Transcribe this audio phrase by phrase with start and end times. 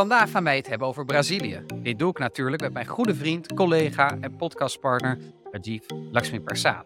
[0.00, 1.62] Vandaag gaan wij het hebben over Brazilië.
[1.74, 5.18] Dit doe ik natuurlijk met mijn goede vriend, collega en podcastpartner
[5.50, 5.82] Rajiv
[6.12, 6.84] Lakshmi Persad.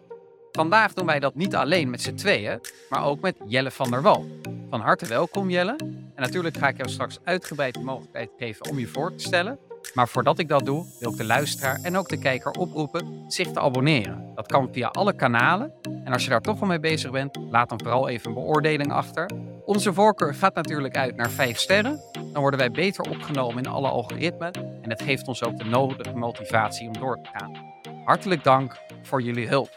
[0.51, 2.59] Vandaag doen wij dat niet alleen met z'n tweeën,
[2.89, 4.25] maar ook met Jelle van der Wal.
[4.69, 5.75] Van harte welkom Jelle.
[6.15, 9.59] En natuurlijk ga ik jou straks uitgebreid de mogelijkheid geven om je voor te stellen.
[9.93, 13.51] Maar voordat ik dat doe, wil ik de luisteraar en ook de kijker oproepen zich
[13.51, 14.31] te abonneren.
[14.35, 15.73] Dat kan via alle kanalen.
[16.03, 18.91] En als je daar toch al mee bezig bent, laat dan vooral even een beoordeling
[18.91, 19.29] achter.
[19.65, 21.99] Onze voorkeur gaat natuurlijk uit naar 5 sterren.
[22.35, 24.53] Dan worden wij beter opgenomen in alle algoritmen.
[24.53, 27.81] En het geeft ons ook de nodige motivatie om door te gaan.
[28.05, 29.75] Hartelijk dank voor jullie hulp.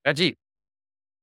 [0.00, 0.34] Rajiv,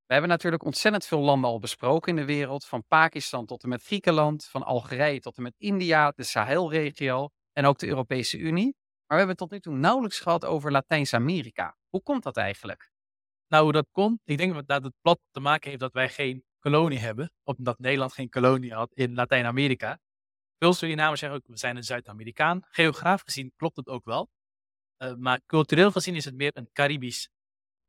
[0.05, 2.65] we hebben natuurlijk ontzettend veel landen al besproken in de wereld.
[2.65, 7.65] Van Pakistan tot en met Griekenland, van Algerije tot en met India, de Sahelregio en
[7.65, 8.75] ook de Europese Unie.
[9.05, 11.77] Maar we hebben tot nu toe nauwelijks gehad over Latijns-Amerika.
[11.89, 12.91] Hoe komt dat eigenlijk?
[13.47, 16.43] Nou, hoe dat komt, ik denk dat het plat te maken heeft dat wij geen
[16.59, 17.31] kolonie hebben.
[17.43, 19.99] Of dat Nederland geen kolonie had in Latijns-Amerika.
[20.61, 22.61] Veel Surinamers zeggen ook, we zijn een Zuid-Amerikaan.
[22.69, 24.29] Geografisch gezien klopt het ook wel.
[24.97, 27.29] Uh, maar cultureel gezien is het meer een Caribisch,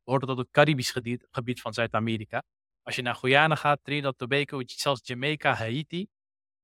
[0.03, 2.43] behoort tot het Caribisch gebied, van Zuid-Amerika.
[2.81, 6.07] Als je naar Guyana gaat, Trinidad, Tobago, zelfs Jamaica, Haiti.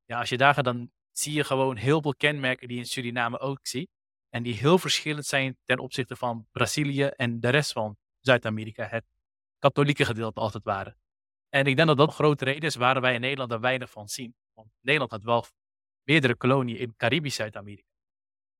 [0.06, 3.40] Ja, als je daar gaat, dan zie je gewoon heel veel kenmerken die in Suriname
[3.40, 3.90] ook ziet.
[4.30, 8.88] En die heel verschillend zijn ten opzichte van Brazilië en de rest van Zuid-Amerika.
[8.88, 9.06] Het
[9.60, 10.96] katholieke gedeelte als het ware.
[11.50, 13.90] En ik denk dat dat een grote reden is waarom wij in Nederland er weinig
[13.90, 14.36] van zien.
[14.54, 15.46] Want Nederland had wel
[16.10, 17.88] meerdere koloniën in Caribisch Zuid-Amerika.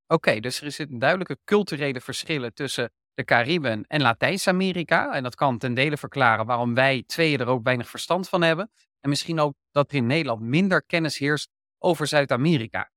[0.08, 5.14] Oké, dus er zitten duidelijke culturele verschillen tussen de Cariben en Latijns-Amerika.
[5.14, 8.72] En dat kan ten dele verklaren waarom wij tweeën er ook weinig verstand van hebben.
[9.00, 12.92] En misschien ook dat er in Nederland minder kennis heerst over Zuid-Amerika.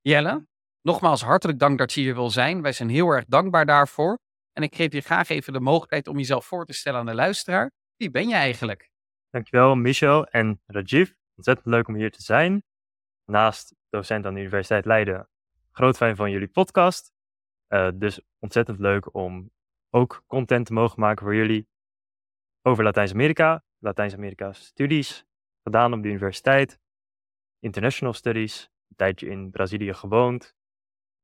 [0.00, 0.46] Jelle,
[0.82, 2.62] nogmaals hartelijk dank dat je hier wil zijn.
[2.62, 4.18] Wij zijn heel erg dankbaar daarvoor.
[4.52, 7.14] En ik geef je graag even de mogelijkheid om jezelf voor te stellen aan de
[7.14, 7.70] luisteraar.
[7.96, 8.90] Wie ben je eigenlijk?
[9.30, 11.10] Dankjewel, Michel en Rajiv.
[11.36, 12.62] Ontzettend leuk om hier te zijn.
[13.24, 15.28] Naast docent aan de Universiteit Leiden,
[15.70, 17.12] groot fan van jullie podcast.
[17.68, 19.50] Uh, dus ontzettend leuk om
[19.90, 21.68] ook content te mogen maken voor jullie
[22.62, 25.24] over Latijns-Amerika, Latijns-Amerika studies,
[25.62, 26.78] gedaan op de universiteit,
[27.58, 30.54] international studies, een tijdje in Brazilië gewoond,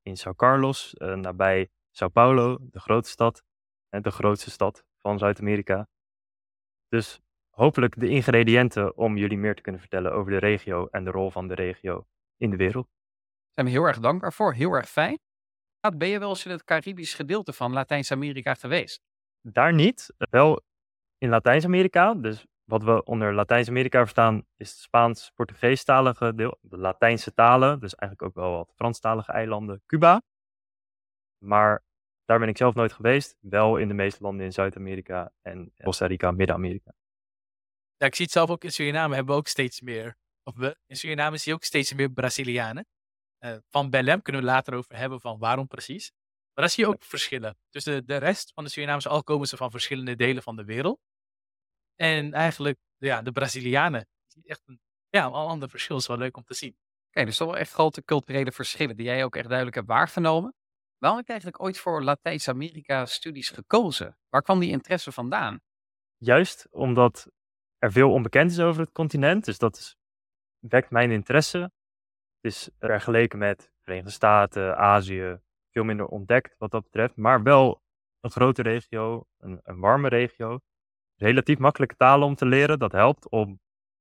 [0.02, 3.42] in São Carlos, uh, nabij Sao Paulo, de grote stad,
[3.88, 5.88] en de grootste stad van Zuid-Amerika.
[6.88, 7.20] Dus
[7.50, 11.30] hopelijk de ingrediënten om jullie meer te kunnen vertellen over de regio en de rol
[11.30, 12.06] van de regio
[12.36, 12.86] in de wereld.
[12.86, 15.18] Daar zijn we heel erg dankbaar voor, heel erg fijn.
[15.96, 19.02] Ben je wel eens in het Caribisch gedeelte van Latijns-Amerika geweest?
[19.40, 20.62] Daar niet, wel
[21.18, 22.14] in Latijns-Amerika.
[22.14, 28.22] Dus wat we onder Latijns-Amerika verstaan is het Spaans-Portugees-talige deel, de Latijnse talen, dus eigenlijk
[28.22, 30.22] ook wel wat Franstalige eilanden, Cuba.
[31.38, 31.84] Maar
[32.24, 36.06] daar ben ik zelf nooit geweest, wel in de meeste landen in Zuid-Amerika en Costa
[36.06, 36.92] Rica, Midden-Amerika.
[38.00, 40.78] Ja, ik zie het zelf ook in Suriname hebben we ook steeds meer, of we,
[40.86, 42.86] in Suriname zie je ook steeds meer Brazilianen.
[43.40, 46.10] Uh, van Belém kunnen we later over hebben van waarom precies.
[46.52, 47.58] Maar daar zie je ook verschillen.
[47.70, 50.64] Dus de, de rest van de Surinamers, al komen ze van verschillende delen van de
[50.64, 51.00] wereld.
[51.94, 54.08] En eigenlijk, ja, de Brazilianen,
[54.42, 56.76] echt een, ja, een ander verschil is wel leuk om te zien.
[57.08, 60.54] Oké, dus toch wel echt grote culturele verschillen die jij ook echt duidelijk hebt waargenomen.
[60.98, 64.18] Waarom heb je eigenlijk ooit voor Latijns-Amerika studies gekozen?
[64.28, 65.60] Waar kwam die interesse vandaan?
[66.16, 67.28] Juist omdat
[67.80, 69.44] er veel onbekend is over het continent.
[69.44, 69.96] Dus dat
[70.58, 71.58] wekt mijn interesse.
[71.58, 77.16] Het is vergeleken met Verenigde Staten, Azië, veel minder ontdekt wat dat betreft.
[77.16, 77.82] Maar wel
[78.20, 80.58] een grote regio, een, een warme regio.
[81.16, 82.78] Relatief makkelijke talen om te leren.
[82.78, 83.60] Dat helpt om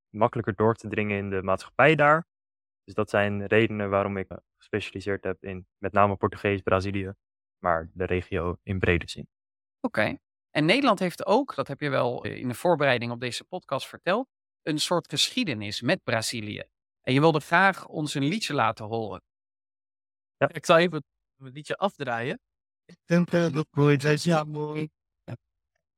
[0.09, 2.27] makkelijker door te dringen in de maatschappij daar.
[2.83, 7.13] Dus dat zijn redenen waarom ik me gespecialiseerd heb in met name Portugees, Brazilië,
[7.57, 9.27] maar de regio in brede zin.
[9.79, 10.17] Oké.
[10.51, 13.87] En Nederland heeft ook, dat heb je wel eh, in de voorbereiding op deze podcast
[13.87, 14.27] verteld,
[14.61, 16.63] een soort geschiedenis met Brazilië.
[17.01, 19.21] En je wilde graag ons een liedje laten horen.
[20.37, 20.49] Ja.
[20.53, 21.03] Ik zal even
[21.37, 22.39] het liedje afdraaien.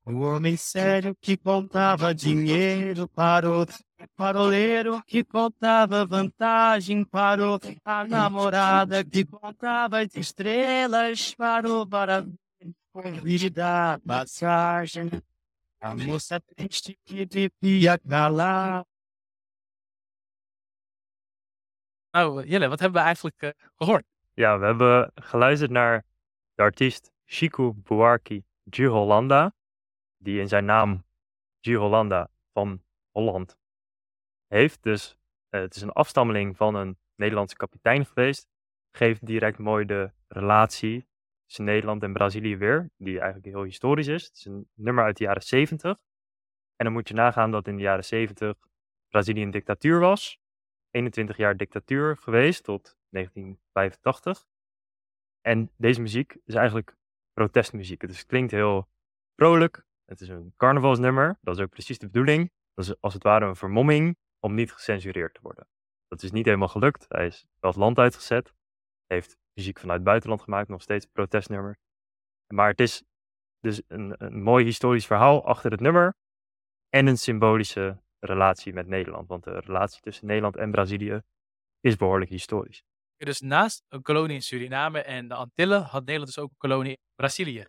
[0.03, 3.67] O homem sério que contava dinheiro parou,
[4.15, 12.25] paroleiro que contava vantagem parou, a namorada que contava as estrelas parou para
[12.93, 15.09] vir da passagem.
[15.83, 18.85] A moça triste que vivia calar.
[22.13, 24.05] Nou, Jelle, wat hebben we eigenlijk uh, gehoord?
[24.33, 26.05] Ja, we hebben geluisterd naar
[26.55, 29.53] de artiest Chico Buarque de Hollanda.
[30.21, 31.03] die in zijn naam
[31.61, 31.73] G.
[31.73, 33.57] Hollanda van Holland
[34.47, 34.83] heeft.
[34.83, 35.17] Dus
[35.49, 38.47] uh, het is een afstammeling van een Nederlandse kapitein geweest.
[38.91, 41.07] Geeft direct mooi de relatie
[41.51, 44.23] tussen Nederland en Brazilië weer, die eigenlijk heel historisch is.
[44.23, 45.97] Het is een nummer uit de jaren 70.
[46.75, 48.57] En dan moet je nagaan dat in de jaren 70
[49.07, 50.39] Brazilië een dictatuur was.
[50.89, 54.45] 21 jaar dictatuur geweest tot 1985.
[55.41, 56.95] En deze muziek is eigenlijk
[57.33, 57.99] protestmuziek.
[57.99, 58.89] Dus het klinkt heel
[59.35, 59.85] vrolijk.
[60.05, 61.37] Het is een carnavalsnummer.
[61.41, 62.51] Dat is ook precies de bedoeling.
[62.73, 65.67] Dat is als het ware een vermomming om niet gecensureerd te worden.
[66.07, 67.05] Dat is niet helemaal gelukt.
[67.07, 68.53] Hij is wel het land uitgezet.
[69.07, 71.77] Heeft muziek vanuit het buitenland gemaakt, nog steeds protestnummers.
[72.53, 73.03] Maar het is
[73.59, 76.13] dus een, een mooi historisch verhaal achter het nummer.
[76.89, 79.27] En een symbolische relatie met Nederland.
[79.27, 81.21] Want de relatie tussen Nederland en Brazilië
[81.79, 82.83] is behoorlijk historisch.
[83.17, 86.91] Dus naast een kolonie in Suriname en de Antillen had Nederland dus ook een kolonie
[86.91, 87.65] in Brazilië.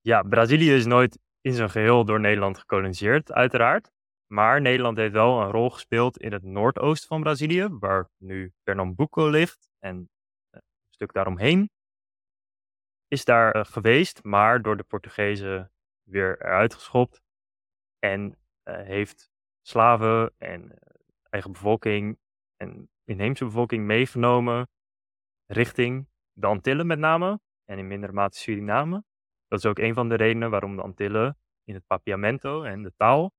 [0.00, 3.90] Ja, Brazilië is nooit in zijn geheel door Nederland gekoloniseerd, uiteraard.
[4.26, 9.28] Maar Nederland heeft wel een rol gespeeld in het noordoosten van Brazilië, waar nu Pernambuco
[9.28, 10.10] ligt en
[10.94, 11.70] stuk daaromheen.
[13.08, 15.72] Is daar eh, geweest, maar door de Portugezen
[16.02, 17.22] weer eruit geschopt.
[17.98, 19.30] En uh, heeft
[19.60, 20.78] slaven en
[21.30, 22.18] eigen bevolking
[22.56, 24.68] en inheemse bevolking meegenomen
[25.46, 29.04] richting de Antillen met name en in mindere mate Suriname.
[29.48, 32.92] Dat is ook een van de redenen waarom de Antillen in het papiamento en de
[32.96, 33.32] taal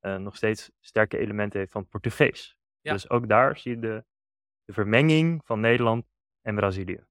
[0.00, 2.56] uh, nog steeds sterke elementen heeft van het Portugees.
[2.80, 2.92] Ja.
[2.92, 4.04] Dus ook daar zie je de,
[4.64, 6.06] de vermenging van Nederland
[6.48, 7.06] en Brazilië.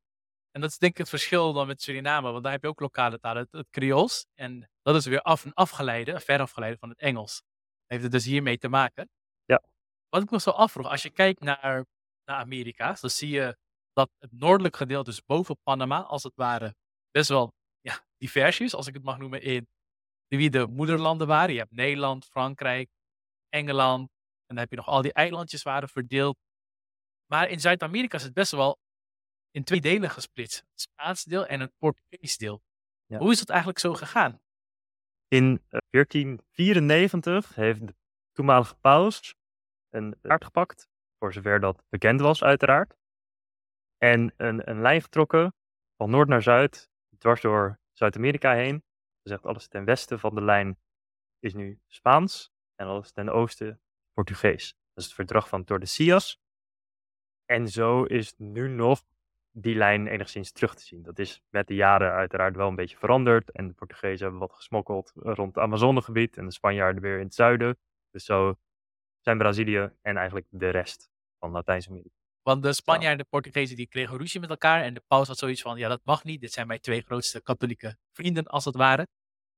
[0.51, 2.79] En dat is denk ik het verschil dan met Suriname, want daar heb je ook
[2.79, 4.25] lokale talen, het, het Creools.
[4.33, 7.43] En dat is weer af, afgeleide, ver afgeleide van het Engels.
[7.85, 9.09] Heeft het dus hiermee te maken.
[9.45, 9.63] Ja.
[10.09, 11.85] Wat ik me zo afvroeg, als je kijkt naar,
[12.25, 13.57] naar Amerika, dan zie je
[13.93, 16.75] dat het noordelijk gedeelte, dus boven Panama, als het ware,
[17.11, 19.67] best wel ja, divers is, als ik het mag noemen, in
[20.27, 21.53] wie de moederlanden waren.
[21.53, 22.89] Je hebt Nederland, Frankrijk,
[23.49, 24.09] Engeland.
[24.45, 26.37] En dan heb je nog al die eilandjes waren verdeeld.
[27.25, 28.77] Maar in Zuid-Amerika is het best wel
[29.57, 30.65] in twee delen gesplitst.
[30.71, 32.61] Het Spaans deel en het Portugees deel.
[33.05, 33.17] Ja.
[33.17, 34.41] Hoe is dat eigenlijk zo gegaan?
[35.27, 37.95] In eh, 1494 heeft de
[38.31, 39.35] toenmalige paus
[39.89, 40.87] een kaart gepakt,
[41.19, 42.97] voor zover dat bekend was uiteraard.
[43.97, 45.53] En een, een lijn getrokken
[45.95, 48.83] van noord naar zuid, dwars door Zuid-Amerika heen.
[49.23, 50.77] zegt alles ten westen van de lijn
[51.39, 53.81] is nu Spaans en alles ten oosten
[54.13, 54.67] Portugees.
[54.67, 56.39] Dat is het verdrag van Tordesillas.
[57.45, 59.03] En zo is nu nog
[59.59, 61.03] die lijn enigszins terug te zien.
[61.03, 63.51] Dat is met de jaren uiteraard wel een beetje veranderd.
[63.51, 67.33] En de Portugezen hebben wat gesmokkeld rond het Amazonegebied en de Spanjaarden weer in het
[67.33, 67.77] zuiden.
[68.11, 68.55] Dus zo
[69.19, 71.09] zijn Brazilië en eigenlijk de rest
[71.39, 72.15] van Latijns-Amerika.
[72.41, 74.81] Want de Spanjaarden en de Portugezen die kregen ruzie met elkaar.
[74.81, 76.41] En de paus had zoiets van, ja dat mag niet.
[76.41, 79.07] Dit zijn mijn twee grootste katholieke vrienden als het ware.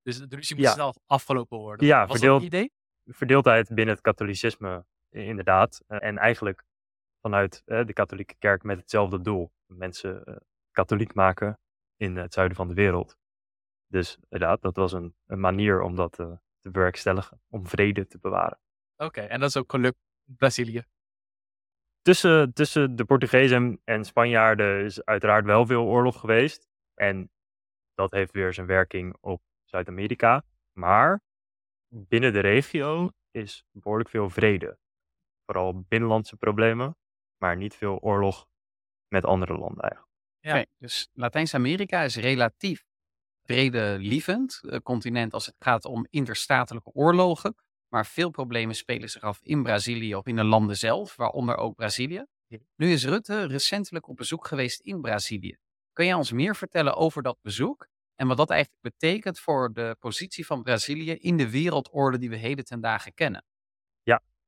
[0.01, 0.73] Dus de ruzie moest Ja.
[0.73, 1.87] snel afgelopen worden.
[1.87, 2.71] Ja, Was verdeeld- dat het idee?
[3.05, 5.83] Verdeeldheid binnen het katholicisme, inderdaad.
[5.87, 6.63] Eh, En eigenlijk
[7.21, 9.51] vanuit eh, de katholieke kerk met hetzelfde doel.
[9.77, 10.35] Mensen eh,
[10.71, 11.59] katholiek maken
[11.95, 13.17] in het zuiden van de wereld.
[13.87, 17.41] Dus inderdaad, dat was een, een manier om dat eh, te bewerkstelligen.
[17.49, 18.59] Om vrede te bewaren.
[18.97, 20.83] Oké, en dat is ook gelukt in Brazilië.
[22.01, 26.67] tussen, tussen de Portugezen en- en Spanjaarden is uiteraard wel veel oorlog geweest.
[26.93, 27.31] En
[27.93, 30.43] dat heeft weer zijn werking op Zuid-Amerika.
[30.71, 31.21] Maar
[31.87, 34.77] binnen de regio is behoorlijk veel vrede.
[35.45, 36.97] Vooral binnenlandse problemen,
[37.37, 38.47] maar niet veel oorlog
[39.09, 40.11] met andere landen eigenlijk.
[40.39, 40.55] Ja.
[40.55, 42.83] Oké, dus Latijns-Amerika is relatief
[43.43, 47.55] vredelievend eh, continent als het gaat om interstatelijke oorlogen.
[47.87, 51.75] Maar veel problemen spelen zich af in Brazilië of in de landen zelf, waaronder ook
[51.75, 52.25] Brazilië.
[52.75, 55.57] Nu is Rutte recentelijk op bezoek geweest in Brazilië.
[55.93, 59.95] Kun jij ons meer vertellen over dat bezoek en wat dat eigenlijk betekent voor de
[59.99, 63.43] positie van Brazilië in de wereldorde die we heden ten dagen kennen?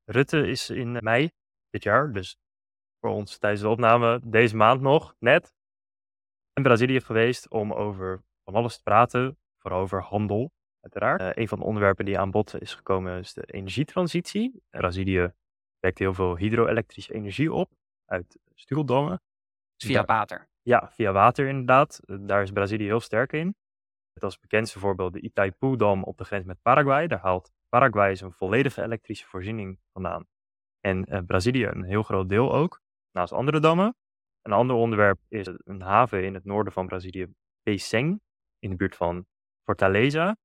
[0.06, 1.32] Rutte is in mei
[1.70, 2.38] dit jaar, dus
[3.02, 5.54] voor ons tijdens de opname deze maand nog, net,
[6.54, 11.22] in Brazilië geweest om over van alles te praten, vooral over handel, uiteraard.
[11.22, 14.64] Eh, een van de onderwerpen die aan bod is gekomen is de energietransitie.
[14.70, 15.34] Brazilië
[15.80, 17.72] wekt heel veel hydro-elektrische energie op
[18.06, 19.22] uit stuwdammen.
[19.78, 20.50] Via water.
[20.62, 22.00] Ja, via water inderdaad.
[22.06, 23.56] Daar is Brazilië heel sterk in.
[24.14, 27.08] Het als bekendste voorbeeld de Itaipu-dam op de grens met Paraguay.
[27.08, 30.28] Daar haalt Paraguay zijn volledige elektrische voorziening vandaan.
[30.80, 32.82] En eh, Brazilië een heel groot deel ook,
[33.12, 33.96] naast andere dammen.
[34.42, 38.22] Een ander onderwerp is een haven in het noorden van Brazilië, Pecém,
[38.60, 39.26] in de buurt van
[39.64, 40.38] Fortaleza.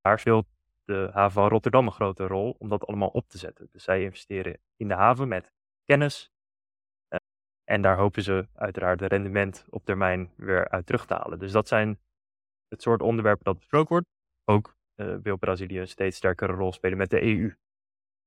[0.00, 0.46] Daar speelt
[0.84, 3.68] de haven van Rotterdam een grote rol om dat allemaal op te zetten.
[3.70, 5.52] Dus zij investeren in de haven met
[5.84, 6.32] kennis,
[7.64, 11.38] en daar hopen ze uiteraard het rendement op termijn weer uit terug te halen.
[11.38, 12.00] Dus dat zijn
[12.68, 14.06] het soort onderwerpen dat besproken wordt.
[14.44, 17.44] Ook eh, wil Brazilië een steeds sterkere rol spelen met de EU.
[17.44, 17.56] En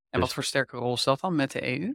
[0.10, 1.94] Dus- wat voor sterke rol is dat dan met de EU?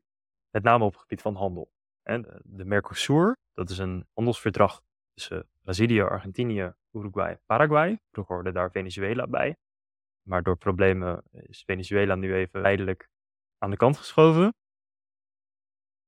[0.50, 1.72] Met name op het gebied van handel.
[2.02, 4.82] En de- de Mercosur, dat is een handelsverdrag
[5.14, 8.00] tussen Brazilië, Argentinië, Uruguay en Paraguay.
[8.10, 9.56] Vroeger hoorde daar Venezuela bij.
[10.22, 13.08] Maar door problemen is Venezuela nu even tijdelijk
[13.58, 14.54] aan de kant geschoven.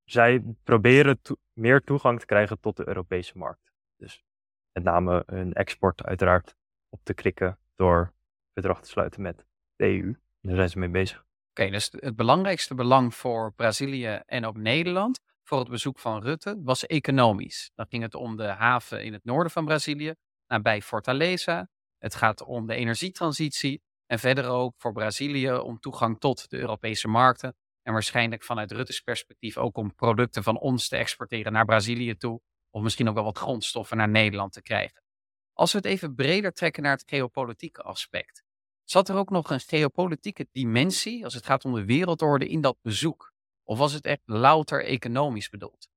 [0.05, 1.21] zij proberen
[1.53, 3.73] meer toegang te krijgen tot de Europese markt.
[3.97, 4.25] Dus
[4.73, 6.57] met name hun export uiteraard
[6.89, 8.13] op te krikken door
[8.53, 9.47] verdrag te sluiten met
[9.77, 10.15] de EU.
[10.41, 11.25] Daar zijn ze mee bezig.
[11.55, 16.61] Oké, dus het belangrijkste belang voor Brazilië en ook Nederland voor het bezoek van Rutte
[16.63, 17.71] was economisch.
[17.75, 20.15] Dan ging het om de haven in het noorden van Brazilië,
[20.47, 21.69] nabij Fortaleza.
[21.99, 27.09] Het gaat om de energietransitie en verder ook voor Brazilië om toegang tot de Europese
[27.09, 27.57] markten.
[27.83, 32.41] En waarschijnlijk vanuit Rutte's perspectief ook om producten van ons te exporteren naar Brazilië toe.
[32.71, 35.03] Of misschien ook wel wat grondstoffen naar Nederland te krijgen.
[35.53, 38.43] Als we het even breder trekken naar het geopolitieke aspect.
[38.85, 42.77] Zat er ook nog een geopolitieke dimensie als het gaat om de wereldorde in dat
[42.83, 43.33] bezoek?
[43.63, 45.91] Of was het echt louter economisch bedoeld?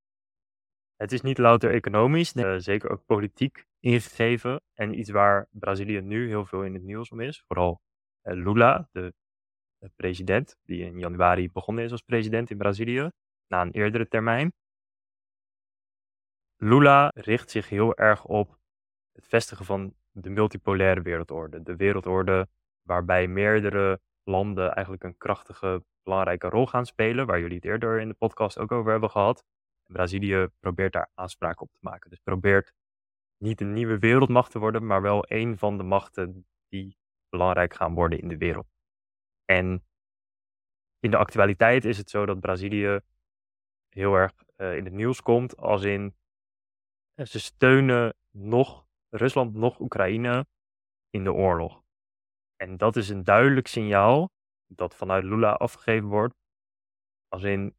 [0.96, 4.62] Het is niet louter economisch, eh, zeker ook politiek ingegeven.
[4.74, 7.44] En iets waar Brazilië nu heel veel in het nieuws om is.
[7.48, 7.82] Vooral
[8.22, 9.14] eh, Lula, de,
[9.78, 13.10] de president, die in januari begonnen is als president in Brazilië,
[13.48, 14.54] na een eerdere termijn.
[16.58, 18.60] Lula richt zich heel erg op
[19.12, 21.64] het vestigen van de multipolaire wereldorde.
[21.64, 22.48] De wereldorde
[22.88, 28.08] waarbij meerdere landen eigenlijk een krachtige, belangrijke rol gaan spelen, waar jullie het eerder in
[28.08, 29.44] de podcast ook over hebben gehad.
[29.86, 32.10] Brazilië probeert daar aanspraak op te maken.
[32.10, 32.74] Dus probeert
[33.38, 36.98] niet een nieuwe wereldmacht te worden, maar wel een van de machten die
[37.30, 38.68] belangrijk gaan worden in de wereld.
[39.46, 39.84] En
[41.00, 43.00] in de actualiteit is het zo dat Brazilië
[43.90, 46.16] heel erg uh, in het nieuws komt, als in
[47.16, 50.46] uh, ze steunen nog Rusland, nog Oekraïne
[51.10, 51.85] in de oorlog.
[52.56, 54.30] En dat is een duidelijk signaal
[54.68, 56.36] dat vanuit Lula afgegeven wordt,
[57.28, 57.76] als in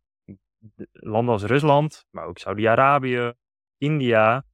[0.92, 3.32] landen als Rusland, maar ook Saudi-Arabië,
[3.76, 4.44] India,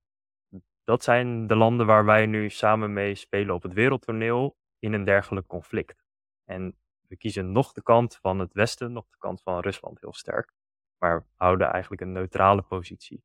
[0.85, 5.05] dat zijn de landen waar wij nu samen mee spelen op het wereldtoneel in een
[5.05, 6.05] dergelijk conflict.
[6.45, 6.77] En
[7.09, 10.53] we kiezen nog de kant van het Westen, nog de kant van Rusland heel sterk,
[10.99, 13.25] maar houden eigenlijk een neutrale positie.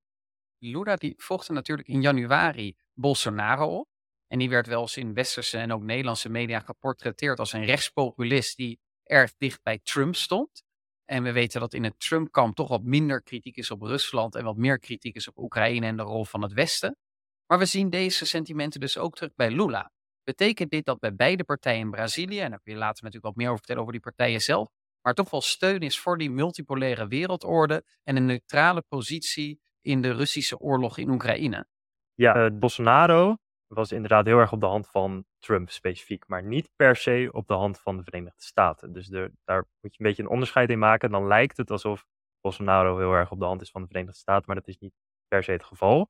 [0.58, 3.88] Lula die volgde natuurlijk in januari Bolsonaro op.
[4.28, 8.58] En die werd wel eens in westerse en ook Nederlandse media geportretteerd als een rechtspopulist
[8.58, 10.64] die erg dicht bij Trump stond.
[11.06, 14.44] En we weten dat in het Trump-kamp toch wat minder kritiek is op Rusland en
[14.44, 16.98] wat meer kritiek is op Oekraïne en de rol van het Westen.
[17.46, 19.92] Maar we zien deze sentimenten dus ook terug bij Lula.
[20.24, 23.36] Betekent dit dat bij beide partijen in Brazilië, en daar kun je later natuurlijk wat
[23.36, 24.70] meer over vertellen over die partijen zelf,
[25.02, 30.12] maar toch wel steun is voor die multipolaire wereldorde en een neutrale positie in de
[30.12, 31.68] Russische oorlog in Oekraïne?
[32.14, 36.70] Ja, uh, Bolsonaro was inderdaad heel erg op de hand van Trump specifiek, maar niet
[36.76, 38.94] per se op de hand van de Verenigde Staten.
[38.94, 41.12] Dus daar moet je een beetje een onderscheid in maken.
[41.12, 42.06] Dan lijkt het alsof
[42.42, 44.94] Bolsonaro heel erg op de hand is van de Verenigde Staten, maar dat is niet
[45.28, 46.10] per se het geval.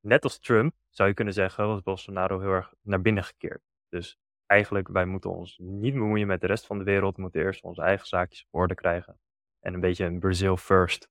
[0.00, 3.62] Net als Trump zou je kunnen zeggen, was Bolsonaro heel erg naar binnen gekeerd.
[3.88, 7.40] Dus eigenlijk, wij moeten ons niet bemoeien met de rest van de wereld, we moeten
[7.40, 9.20] eerst onze eigen zaakjes op orde krijgen.
[9.60, 11.08] En een beetje een Brazil first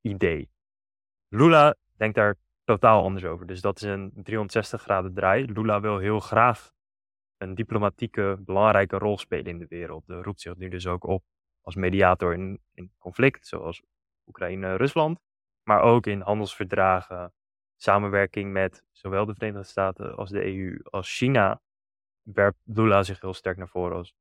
[0.00, 0.50] idee.
[1.28, 2.36] Lula denkt daar
[2.70, 3.46] totaal anders over.
[3.46, 5.52] Dus dat is een 360 graden draai.
[5.52, 6.72] Lula wil heel graag
[7.36, 10.06] een diplomatieke, belangrijke rol spelen in de wereld.
[10.06, 11.24] De roept zich nu dus ook op
[11.60, 13.82] als mediator in, in conflict, zoals
[14.26, 15.20] Oekraïne-Rusland.
[15.62, 17.32] Maar ook in handelsverdragen,
[17.76, 21.60] samenwerking met zowel de Verenigde Staten als de EU als China.
[22.22, 24.14] Werpt Lula zich heel sterk naar voren als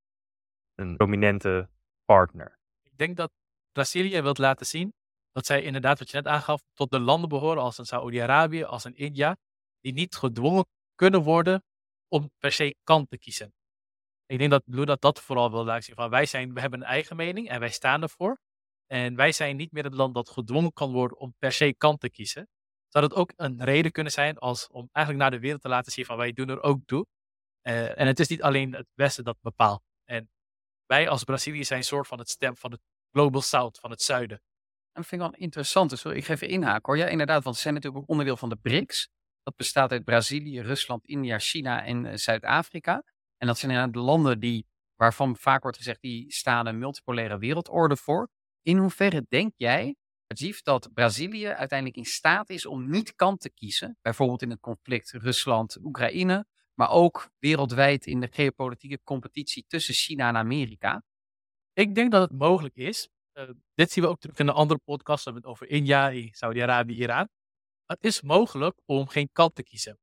[0.75, 1.70] een prominente
[2.06, 2.60] partner.
[2.84, 3.32] Ik denk dat
[3.72, 4.94] Brazilië wilt laten zien
[5.31, 8.83] dat zij inderdaad, wat je net aangaf, tot de landen behoren als een Saoedi-Arabië, als
[8.83, 9.38] een India,
[9.79, 11.63] die niet gedwongen kunnen worden
[12.07, 13.53] om per se kant te kiezen.
[14.25, 15.95] Ik denk dat Lula dat vooral wil laten zien.
[15.95, 18.39] Van wij zijn, we hebben een eigen mening en wij staan ervoor.
[18.88, 22.00] En wij zijn niet meer het land dat gedwongen kan worden om per se kant
[22.00, 22.48] te kiezen.
[22.88, 25.91] Zou dat ook een reden kunnen zijn als, om eigenlijk naar de wereld te laten
[25.91, 27.05] zien van wij doen er ook toe.
[27.63, 29.81] Uh, en het is niet alleen het Westen dat bepaalt.
[30.03, 30.29] En
[30.86, 32.81] wij als Brazilië zijn een soort van het stem van het
[33.12, 34.41] Global South, van het zuiden.
[34.91, 35.89] Dat vind ik wel interessant.
[35.89, 36.98] Dus ik ga even inhaken hoor.
[36.98, 39.10] Ja, inderdaad, want ze zijn natuurlijk ook onderdeel van de BRICS.
[39.43, 43.03] Dat bestaat uit Brazilië, Rusland, India, China en uh, Zuid-Afrika.
[43.38, 47.38] En dat zijn inderdaad de landen die, waarvan vaak wordt gezegd, die staan een multipolaire
[47.38, 48.29] wereldorde voor.
[48.62, 49.96] In hoeverre denk jij,
[50.63, 53.98] dat Brazilië uiteindelijk in staat is om niet kant te kiezen?
[54.01, 60.38] Bijvoorbeeld in het conflict Rusland-Oekraïne, maar ook wereldwijd in de geopolitieke competitie tussen China en
[60.38, 61.03] Amerika?
[61.74, 63.10] Ik denk dat het mogelijk is.
[63.39, 67.29] Uh, dit zien we ook terug in de andere podcasts over India, Saudi-Arabië, Iran.
[67.86, 70.00] Het is mogelijk om geen kant te kiezen.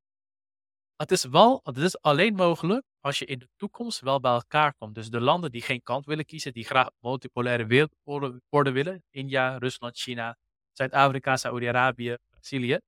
[0.97, 4.75] Het is, wel, het is alleen mogelijk als je in de toekomst wel bij elkaar
[4.75, 4.95] komt.
[4.95, 9.97] Dus de landen die geen kant willen kiezen, die graag multipolaire wereldorde willen, India, Rusland,
[9.97, 10.37] China,
[10.73, 12.79] Zuid-Afrika, Saudi-Arabië, Brazilië,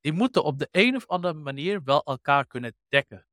[0.00, 3.26] die moeten op de een of andere manier wel elkaar kunnen dekken.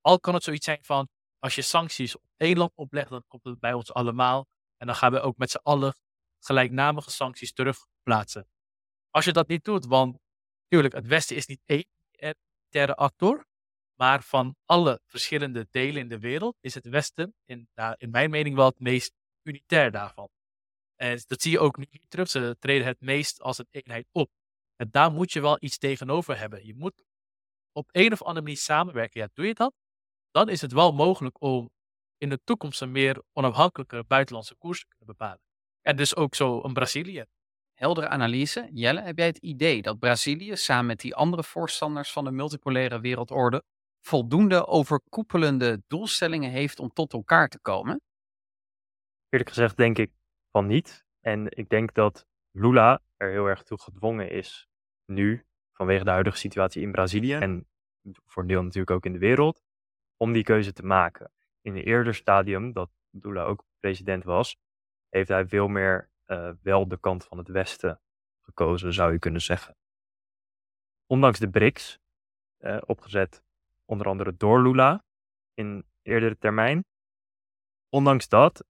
[0.00, 3.44] Al kan het zoiets zijn van, als je sancties op één land oplegt, dan komt
[3.44, 4.46] het bij ons allemaal.
[4.76, 5.94] En dan gaan we ook met z'n allen
[6.44, 8.48] gelijknamige sancties terugplaatsen.
[9.10, 10.18] Als je dat niet doet, want
[10.62, 11.86] natuurlijk, het Westen is niet één
[12.74, 13.46] militaire actor,
[13.94, 18.56] maar van alle verschillende delen in de wereld is het Westen, in, in mijn mening,
[18.56, 20.28] wel het meest unitair daarvan.
[20.96, 22.30] En dat zie je ook nu terug.
[22.30, 24.30] Ze treden het meest als een eenheid op.
[24.76, 26.66] En daar moet je wel iets tegenover hebben.
[26.66, 27.04] Je moet
[27.72, 29.20] op een of andere manier samenwerken.
[29.20, 29.74] Ja, doe je dat?
[30.30, 31.70] Dan is het wel mogelijk om
[32.18, 35.40] in de toekomst een meer onafhankelijke buitenlandse koers te kunnen bepalen.
[35.84, 37.24] En dus ook zo een Brazilië.
[37.74, 38.68] Heldere analyse.
[38.72, 43.00] Jelle, heb jij het idee dat Brazilië samen met die andere voorstanders van de multipolaire
[43.00, 43.62] wereldorde
[44.00, 48.00] voldoende overkoepelende doelstellingen heeft om tot elkaar te komen?
[49.28, 50.12] Eerlijk gezegd denk ik
[50.50, 51.04] van niet.
[51.20, 54.68] En ik denk dat Lula er heel erg toe gedwongen is
[55.04, 57.68] nu, vanwege de huidige situatie in Brazilië en
[58.26, 59.62] voor een deel natuurlijk ook in de wereld,
[60.16, 61.32] om die keuze te maken.
[61.60, 64.56] In een eerder stadium, dat Lula ook president was,
[65.14, 68.00] heeft hij veel meer uh, wel de kant van het Westen
[68.40, 69.76] gekozen, zou je kunnen zeggen.
[71.06, 71.98] Ondanks de BRICS,
[72.58, 73.42] uh, opgezet
[73.84, 75.04] onder andere door Lula
[75.54, 76.84] in eerdere termijn.
[77.88, 78.64] Ondanks dat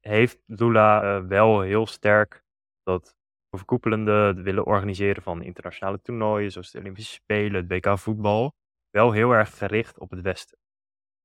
[0.00, 2.44] heeft Lula uh, wel heel sterk
[2.82, 3.16] dat
[3.50, 8.52] overkoepelende willen organiseren van internationale toernooien, zoals de Olympische Spelen, het WK voetbal,
[8.90, 10.58] wel heel erg gericht op het Westen.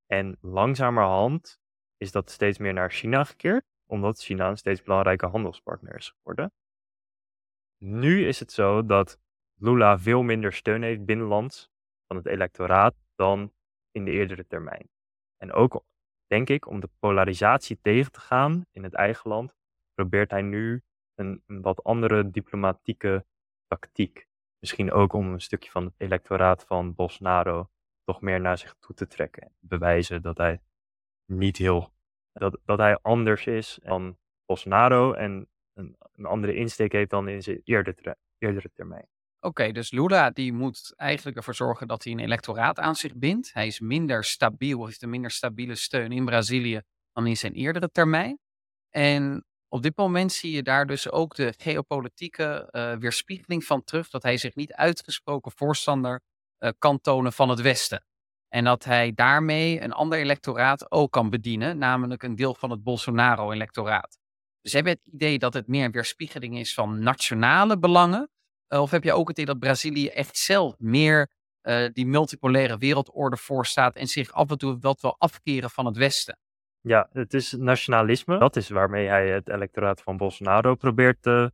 [0.06, 1.60] En langzamerhand
[1.98, 6.52] is dat steeds meer naar China gekeerd, omdat China een steeds belangrijke handelspartner is geworden.
[7.78, 9.20] Nu is het zo dat
[9.56, 11.70] Lula veel minder steun heeft binnenlands
[12.08, 13.54] van het electoraat dan
[13.92, 14.90] in de eerdere termijn.
[15.38, 15.84] En ook,
[16.28, 19.56] denk ik, om de polarisatie tegen te gaan in het eigen land,
[19.94, 20.84] probeert hij nu
[21.16, 23.26] een, een wat andere diplomatieke
[23.68, 24.28] tactiek.
[24.60, 27.70] Misschien ook om een stukje van het electoraat van Bolsonaro
[28.04, 29.52] toch meer naar zich toe te trekken.
[29.60, 30.62] Bewijzen dat hij
[31.26, 31.94] niet heel.
[32.34, 37.42] Dat, dat hij anders is dan Bolsonaro en een, een andere insteek heeft dan in
[37.42, 39.08] zijn eerdere, eerdere termijn.
[39.42, 43.54] Oké, dus Lula die moet eigenlijk ervoor zorgen dat hij een electoraat aan zich bindt.
[43.54, 46.82] Hij is minder stabiel, heeft een minder stabiele steun in Brazilië
[47.14, 48.40] dan in zijn eerdere termijn.
[48.90, 54.10] En op dit moment zie je daar dus ook de geopolitieke uh, weerspiegeling van terug.
[54.10, 56.22] Dat hij zich niet uitgesproken voorstander
[56.60, 58.04] uh, kan tonen van het Westen.
[58.50, 62.84] En dat hij daarmee een ander electoraat ook kan bedienen, namelijk een deel van het
[62.84, 64.18] Bolsonaro-electoraat.
[64.62, 68.30] Dus heb je het idee dat het meer een weerspiegeling is van nationale belangen?
[68.74, 71.38] Uh, of heb je ook het idee dat Brazilië echt zelf meer
[71.94, 76.38] die multipolaire wereldorde voorstaat en zich af en toe wat wil afkeren van het Westen?
[76.82, 78.38] Ja, het is nationalisme.
[78.38, 81.52] Dat is waarmee hij het electoraat van Bolsonaro probeert te,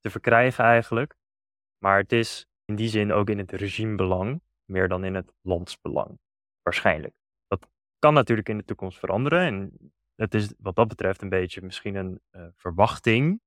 [0.00, 1.14] te verkrijgen eigenlijk.
[1.78, 6.18] Maar het is in die zin ook in het regimebelang, meer dan in het landsbelang.
[6.70, 7.14] Waarschijnlijk.
[7.46, 9.40] Dat kan natuurlijk in de toekomst veranderen.
[9.40, 13.40] En het is wat dat betreft een beetje misschien een uh, verwachting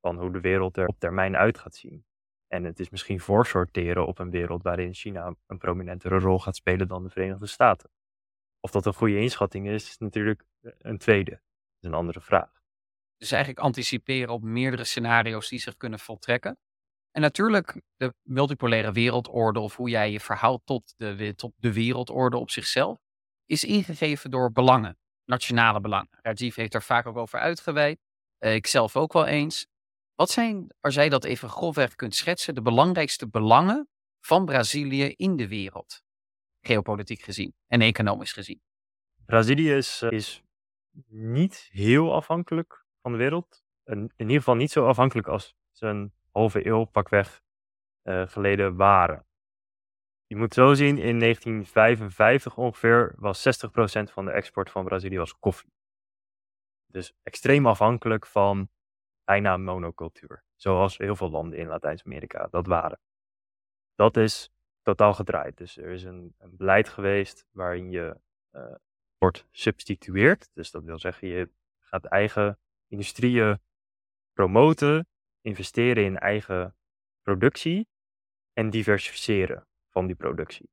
[0.00, 2.04] van hoe de wereld er op termijn uit gaat zien.
[2.46, 6.88] En het is misschien voorsorteren op een wereld waarin China een prominentere rol gaat spelen
[6.88, 7.90] dan de Verenigde Staten.
[8.60, 11.40] Of dat een goede inschatting is, is natuurlijk eh, een tweede.
[11.80, 12.62] Is een andere vraag.
[13.16, 16.58] Dus eigenlijk anticiperen op meerdere scenario's die zich kunnen voltrekken.
[17.18, 22.36] En natuurlijk, de multipolaire wereldorde of hoe jij je verhoudt tot de, tot de wereldorde
[22.36, 22.98] op zichzelf,
[23.46, 26.18] is ingegeven door belangen, nationale belangen.
[26.22, 27.98] Rajiv heeft er vaak ook over uitgeweid.
[28.38, 29.66] Uh, ik zelf ook wel eens.
[30.14, 33.88] Wat zijn, als jij dat even grofweg kunt schetsen, de belangrijkste belangen
[34.20, 36.02] van Brazilië in de wereld?
[36.60, 38.60] geopolitiek gezien en economisch gezien.
[39.26, 40.42] Brazilië is, eh, is
[41.08, 43.62] niet heel afhankelijk van de wereld.
[43.84, 47.42] In, ieder geval niet zo afhankelijk als een halve eeuw pakweg
[48.02, 49.26] uh, geleden waren.
[50.26, 55.38] Je moet zo zien, in 1955 ongeveer was 60% van de export van Brazilië was
[55.38, 55.72] koffie.
[56.86, 58.68] Dus extreem afhankelijk van
[59.24, 60.44] bijna monocultuur.
[60.56, 63.00] Zoals heel veel landen in Latijns-Amerika dat waren.
[63.94, 64.50] Dat is
[64.82, 65.56] totaal gedraaid.
[65.56, 68.20] Dus er is een, een beleid geweest waarin je
[68.52, 68.74] uh,
[69.18, 70.50] wordt substitueerd.
[70.52, 73.60] Dus dat wil zeggen, je gaat eigen industrieën
[74.32, 75.08] promoten,
[75.40, 76.76] investeren in eigen
[77.22, 77.88] productie
[78.52, 80.70] en diversificeren van die productie.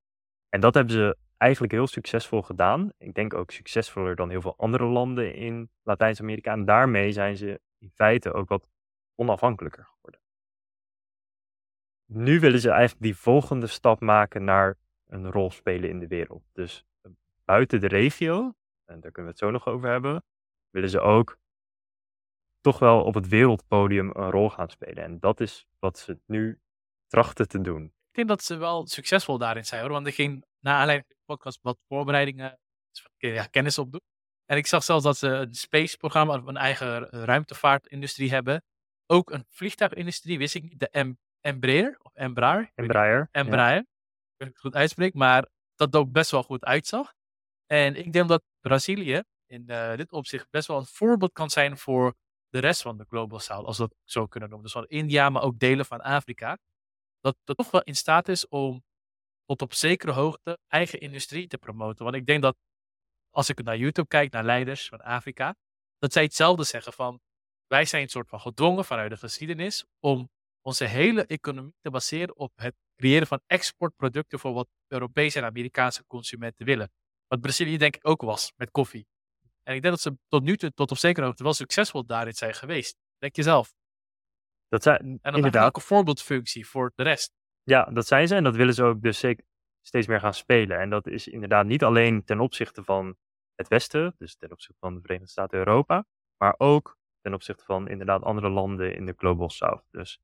[0.50, 2.92] En dat hebben ze eigenlijk heel succesvol gedaan.
[2.98, 6.52] Ik denk ook succesvoller dan heel veel andere landen in Latijns-Amerika.
[6.52, 8.68] En daarmee zijn ze in feite ook wat
[9.16, 9.96] onafhankelijker geworden
[12.06, 16.44] nu willen ze eigenlijk die volgende stap maken naar een rol spelen in de wereld.
[16.54, 17.12] Dus eh,
[17.46, 18.54] buiten de regio,
[18.86, 20.24] en daar kunnen we het zo nog over hebben,
[20.70, 21.38] willen ze ook
[22.66, 25.04] toch wel op het wereldpodium een rol gaan spelen.
[25.04, 26.60] En dat is wat ze nu
[27.08, 27.84] trachten te doen.
[27.84, 29.92] Ik denk dat ze wel succesvol daarin zijn hoor.
[29.92, 32.60] Want ik ging na aanleiding van de podcast wat voorbereidingen,
[33.18, 34.02] ja, kennis opdoen.
[34.46, 38.64] En ik zag zelfs dat ze een space-programma, een eigen ruimtevaartindustrie hebben.
[39.06, 40.80] Ook een vliegtuigindustrie, wist ik niet.
[40.80, 42.72] De Embraer, of Embraer.
[42.76, 43.18] Embraer.
[43.18, 43.28] ja.
[43.32, 43.78] Embraer.
[43.78, 43.86] Ik
[44.38, 47.14] of ik het goed uitspreek, maar dat ook best wel goed uitzag.
[47.66, 51.78] En ik denk dat Brazilië in eh, dit opzicht best wel een voorbeeld kan zijn
[51.78, 52.16] voor
[52.56, 54.68] de rest van de Global South, als we dat zo kunnen noemen.
[54.68, 56.58] Dus van India, maar ook delen van Afrika.
[57.20, 58.84] Dat dat toch wel in staat is om
[59.46, 62.04] tot op zekere hoogte eigen industrie te promoten.
[62.04, 62.58] Want ik denk dat
[63.30, 65.56] als ik naar YouTube kijk, naar leiders van Afrika,
[65.98, 67.20] dat zij hetzelfde zeggen van
[67.68, 70.30] wij zijn een soort van gedwongen vanuit de geschiedenis om
[70.62, 76.06] onze hele economie te baseren op het creëren van exportproducten voor wat Europese en Amerikaanse
[76.08, 76.92] consumenten willen.
[77.28, 79.08] Wat Brazilië denk ik ook was met koffie.
[79.68, 82.34] En ik denk dat ze tot nu toe, tot op zekere hoogte, wel succesvol daarin
[82.34, 82.98] zijn geweest.
[83.18, 83.74] Denk je zelf.
[84.68, 85.68] Dat zijn, En dat inderdaad.
[85.68, 87.34] ook een voorbeeldfunctie voor de rest.
[87.64, 89.46] Ja, dat zijn ze en dat willen ze ook dus zeker
[89.82, 90.80] steeds meer gaan spelen.
[90.80, 93.16] En dat is inderdaad niet alleen ten opzichte van
[93.56, 96.06] het Westen, dus ten opzichte van de Verenigde Staten en Europa,
[96.38, 99.84] maar ook ten opzichte van inderdaad andere landen in de Global South.
[99.92, 100.20] Dus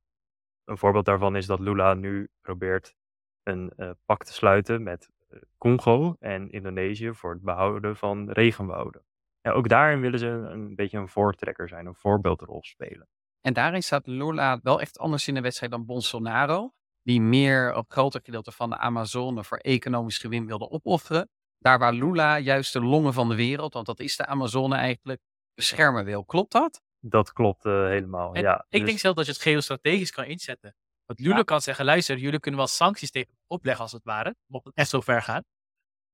[0.63, 2.95] een voorbeeld daarvan is dat Lula nu probeert
[3.43, 9.03] een eh pact te sluiten met eh, Congo en Indonesië voor het behouden van regenwouden.
[9.41, 13.07] En ook daarin willen ze een, beetje een voortrekker zijn, een voorbeeldrol spelen.
[13.41, 16.73] En daarin staat Lula wel echt anders in de wedstrijd dan Bolsonaro.
[17.03, 21.29] Die meer op groter gedeelte van de Amazone voor economisch gewin wilde opofferen.
[21.57, 25.21] Daar waar Lula juist de longen van de wereld, want dat is de Amazone eigenlijk,
[25.53, 26.25] beschermen wil.
[26.25, 26.81] Klopt dat?
[26.99, 28.33] Dat klopt eh, helemaal.
[28.33, 30.75] En ja, ik dus- denk zelf dat je het geostrategisch kan inzetten.
[31.05, 31.43] Want Lula Ja.
[31.43, 34.75] kan zeggen, luister, jullie kunnen wel sancties tegen me opleggen als het ware, mocht het
[34.75, 35.43] echt zo ver gaan.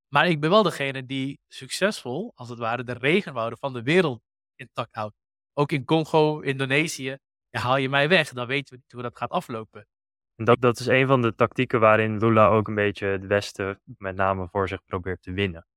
[0.07, 4.21] Maar ik ben wel degene die succesvol, als het ware, de regenwouden van de wereld
[4.55, 5.15] intact houdt.
[5.53, 7.17] Ook in Congo, Indonesië,
[7.49, 9.87] ja, haal je mij weg, dan weten we niet hoe dat gaat aflopen.
[10.35, 13.81] En dat, dat is een van de tactieken waarin Lula ook een beetje het Westen
[13.83, 15.67] met name voor zich probeert te winnen.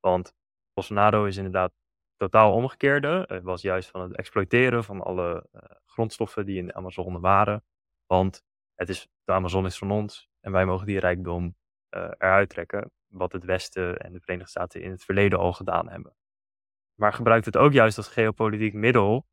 [0.00, 0.32] Want
[0.72, 1.72] Bolsonaro is inderdaad
[2.16, 3.24] totaal omgekeerde.
[3.26, 7.64] Het was juist van het exploiteren van alle eh, grondstoffen die in de Amazone waren.
[8.06, 8.42] Want
[8.74, 11.56] het is, de Amazone is van ons en wij mogen die rijkdom
[11.88, 12.90] eh, eruit trekken.
[13.06, 16.16] Wat het Westen en de Verenigde Staten in het verleden al gedaan hebben.
[16.94, 19.26] Maar gebruikt het ook juist als geopolitiek middel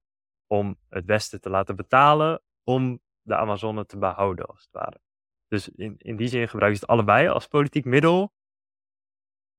[0.47, 4.99] om het Westen te laten betalen om de Amazone te behouden, als het ware.
[5.47, 8.33] Dus in, in die zin gebruiken ze het allebei als politiek middel,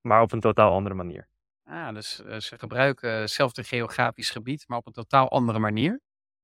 [0.00, 1.28] maar op een totaal andere manier.
[1.64, 6.00] Ah, dus eh, ze gebruiken hetzelfde geografisch gebied, maar op een totaal andere manier.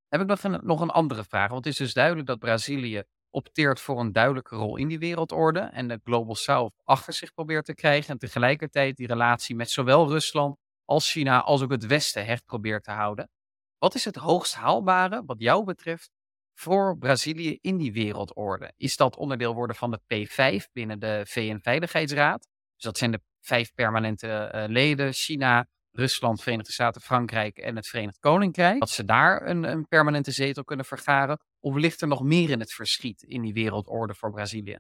[0.09, 1.51] Heb ik nog een, nog een andere vraag.
[1.51, 5.61] Want het is dus duidelijk dat Brazilië opteert voor een duidelijke rol in die wereldorde.
[5.61, 8.11] En de Global South achter zich probeert te krijgen.
[8.11, 12.85] En tegelijkertijd die relatie met zowel Rusland als China als ook het Westen hecht probeert
[12.85, 13.31] te houden.
[13.79, 16.11] Wat is het hoogst haalbare, wat jou betreft,
[16.55, 18.73] voor Brazilië in die wereldorde?
[18.77, 22.49] Is dat onderdeel worden van de P5 binnen de VN-veiligheidsraad?
[22.75, 27.87] Dus dat zijn de vijf permanente eh, leden: China, Rusland, Verenigde Staten, Frankrijk en het
[27.87, 28.81] Verenigd Koninkrijk.
[28.81, 31.41] Dat ze daar een, een permanente zetel kunnen vergaren.
[31.61, 34.79] Of ligt er nog meer in het verschiet in die wereldorde voor Brazilië?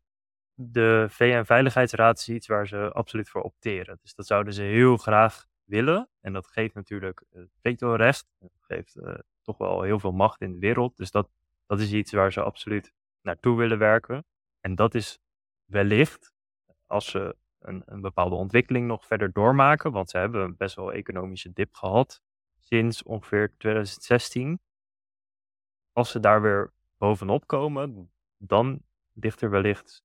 [0.54, 3.98] De VN-veiligheidsraad is iets waar ze absoluut voor opteren.
[4.02, 6.08] Dus dat zouden ze heel graag willen.
[6.20, 7.24] En dat geeft natuurlijk
[7.60, 8.26] vetorecht.
[8.38, 10.96] Dat geeft eh, toch wel heel veel macht in de wereld.
[10.96, 11.30] Dus dat,
[11.66, 12.92] dat is iets waar ze absoluut
[13.22, 14.24] naartoe willen werken.
[14.60, 15.18] En dat is
[15.64, 16.32] wellicht,
[16.86, 20.92] als ze een, een bepaalde ontwikkeling nog verder doormaken, want ze hebben een best wel
[20.92, 22.22] economische dip gehad
[22.58, 24.60] sinds ongeveer 2016.
[25.92, 30.02] Als ze daar weer bovenop komen, dan ligt er wellicht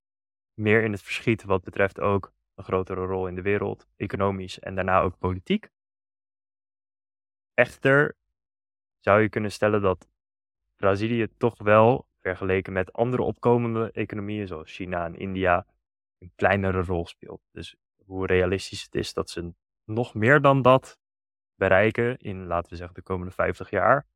[0.54, 4.76] meer in het verschiet wat betreft ook een grotere rol in de wereld, economisch en
[4.76, 5.70] daarna ook politiek.
[7.54, 8.16] Echter
[9.00, 10.10] zou je kunnen stellen dat
[10.76, 15.66] Brazilië toch wel, vergeleken met andere opkomende economieën zoals China en India,
[16.18, 17.42] een kleinere rol speelt.
[17.52, 17.76] Dus
[18.06, 20.98] hoe realistisch het is dat ze nog meer dan dat
[21.56, 24.08] bereiken in, laten we zeggen, de komende 50 jaar,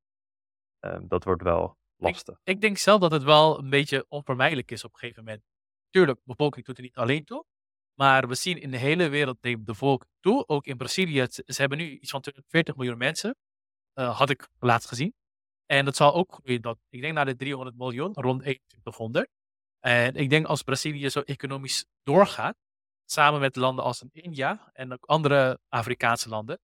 [0.79, 2.39] eh, dat wordt wel lastig.
[2.43, 5.43] Ik denk zelf dat het wel een beetje onvermijdelijk is op een gegeven moment.
[5.89, 7.45] Tuurlijk, de bevolking doet er niet alleen toe.
[7.93, 10.47] Maar we zien in de hele wereld neemt de bevolking toe.
[10.47, 13.35] Ook in Brazilië, ze hebben nu iets van 40 miljoen mensen.
[13.93, 15.13] eh, had ik laatst gezien.
[15.65, 19.29] En dat zal ook groeien tot, ik denk naar de 300 miljoen, rond 2100.
[19.79, 22.57] En ik denk als Brazilië zo economisch doorgaat,
[23.05, 26.59] samen met landen als India en ook andere Afrikaanse landen,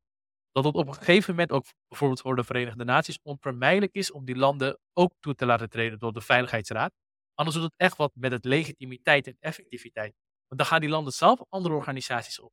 [0.52, 4.26] dat het op een gegeven moment ook bijvoorbeeld voor de Verenigde Naties onvermijdelijk is om
[4.26, 6.94] die landen ook toe te laten treden door de Veiligheidsraad.
[7.34, 10.14] Anders doet het echt wat met het legitimiteit en effectiviteit.
[10.48, 12.52] Want dan gaan die landen zelf andere organisaties op.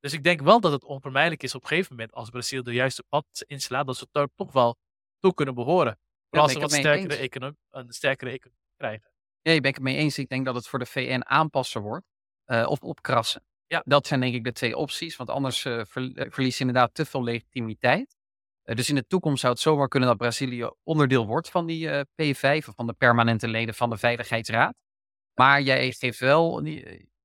[0.00, 2.72] Dus ik denk wel dat het onvermijdelijk is op een gegeven moment als Brazil de
[2.72, 4.76] juiste pad inslaat, dat ze er toch wel
[5.18, 5.98] toe kunnen behoren.
[6.30, 9.13] als ze wat sterkere economie, een sterkere economie krijgen.
[9.44, 10.18] Ja, je bent het mee eens.
[10.18, 12.06] Ik denk dat het voor de VN aanpassen wordt.
[12.44, 13.44] eh, of opkrassen.
[13.66, 13.82] Ja.
[13.86, 15.16] Dat zijn denk ik de twee opties.
[15.16, 18.16] Want anders eh, ver- eh, verlies je inderdaad te veel legitimiteit.
[18.62, 22.00] Dus in de toekomst zou het zomaar kunnen dat Brazilië onderdeel wordt van die eh,
[22.00, 24.74] P5 of van de permanente leden van de Veiligheidsraad.
[25.34, 26.66] Maar jij geeft wel een,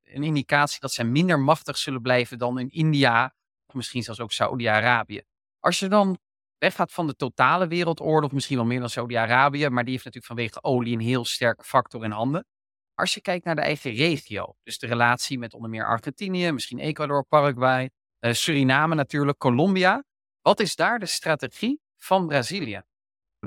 [0.03, 3.33] een indicatie dat zij minder machtig zullen blijven dan in India,
[3.65, 5.21] of misschien zelfs ook Saoedi-Arabië.
[5.59, 6.17] Als je dan
[6.59, 10.63] weggaat van de totale wereldoorlog, misschien wel meer dan Saudi-Arabië, maar die heeft natuurlijk vanwege
[10.63, 12.45] olie een heel sterke factor in handen.
[12.93, 16.79] Als je kijkt naar de eigen regio, dus de relatie met onder meer Argentinië, misschien
[16.79, 20.03] Ecuador, Paraguay, uh, Suriname natuurlijk, Colombia.
[20.41, 22.81] Wat is daar de strategie van Brazilië?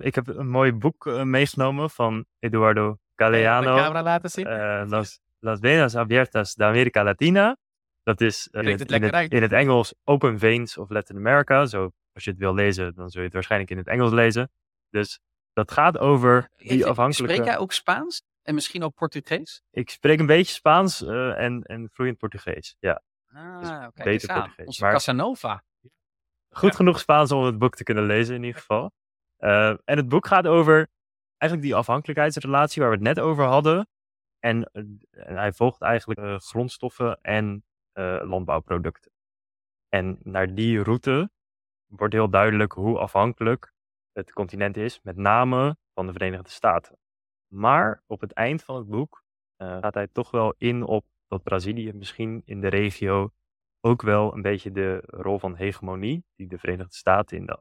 [0.01, 3.75] Ik heb een mooi boek uh, meegenomen van Eduardo Galeano.
[3.75, 4.47] De camera laten zien.
[4.47, 7.57] Uh, Las, Las Venas Abiertas de America Latina.
[8.03, 11.67] Dat is in het, het in, het, in, het, Engels Open Veins of Latin America.
[11.67, 14.51] Zo als je het wil lezen, dan zul je het waarschijnlijk in het Engels lezen.
[14.89, 15.21] Dus
[15.53, 17.35] dat gaat over die afhankelijke...
[17.35, 18.23] Spreek jij ook Spaans?
[18.43, 19.63] En misschien ook Portugees?
[19.71, 23.03] Ik spreek een beetje Spaans uh, en, en vloeiend Portugees, ja.
[23.27, 24.67] Ah, dus okay, beter Portugees.
[24.67, 25.65] Onze maar Casanova.
[26.49, 26.77] Goed ja.
[26.77, 28.93] genoeg Spaans om het boek te kunnen lezen in ieder geval.
[29.39, 30.89] Uh, en het boek gaat over
[31.37, 33.87] eigenlijk die afhankelijkheidsrelatie waar we het net over hadden.
[34.39, 34.71] En,
[35.11, 37.65] en hij volgt eigenlijk grondstoffen en
[38.23, 39.13] landbouwproducten.
[39.89, 41.31] En naar die route
[41.99, 43.73] wordt heel duidelijk hoe afhankelijk
[44.13, 46.99] het continent is, met name van de Verenigde Staten.
[47.47, 49.25] Maar op het eind van het boek
[49.63, 53.33] uh, gaat hij toch wel in op dat Brazilië misschien in de regio
[53.81, 57.61] ook wel een beetje de rol van hegemonie, die de Verenigde Staten in de,